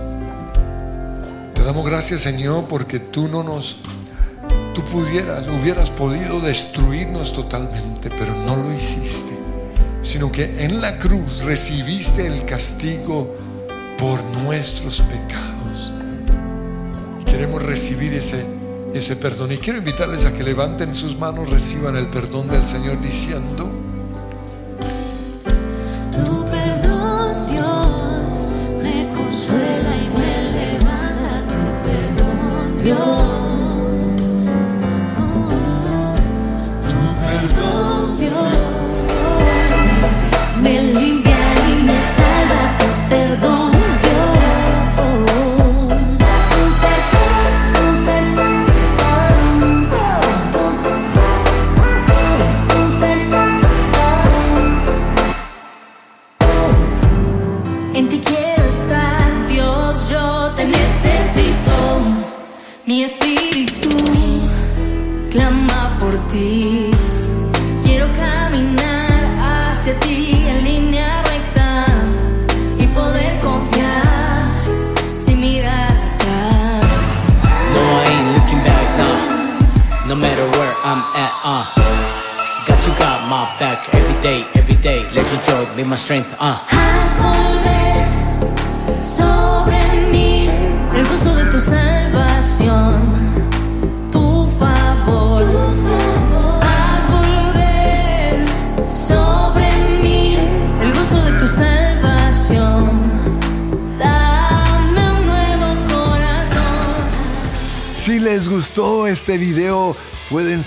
Te 1.53 1.63
damos 1.63 1.85
gracias, 1.85 2.21
Señor, 2.21 2.65
porque 2.65 2.99
tú 2.99 3.27
no 3.27 3.43
nos, 3.43 3.77
tú 4.73 4.83
pudieras, 4.85 5.45
hubieras 5.47 5.89
podido 5.89 6.39
destruirnos 6.39 7.33
totalmente, 7.33 8.09
pero 8.09 8.33
no 8.35 8.55
lo 8.55 8.73
hiciste 8.73 9.41
sino 10.01 10.31
que 10.31 10.63
en 10.63 10.81
la 10.81 10.97
cruz 10.97 11.41
recibiste 11.43 12.25
el 12.25 12.45
castigo 12.45 13.35
por 13.97 14.23
nuestros 14.43 15.01
pecados. 15.01 15.93
queremos 17.25 17.63
recibir 17.63 18.13
ese, 18.13 18.43
ese 18.93 19.15
perdón. 19.15 19.53
Y 19.53 19.57
quiero 19.57 19.79
invitarles 19.79 20.25
a 20.25 20.33
que 20.33 20.43
levanten 20.43 20.93
sus 20.93 21.17
manos, 21.17 21.49
reciban 21.49 21.95
el 21.95 22.07
perdón 22.07 22.49
del 22.49 22.65
Señor 22.65 22.99
diciendo, 22.99 23.69
Tu 32.83 33.40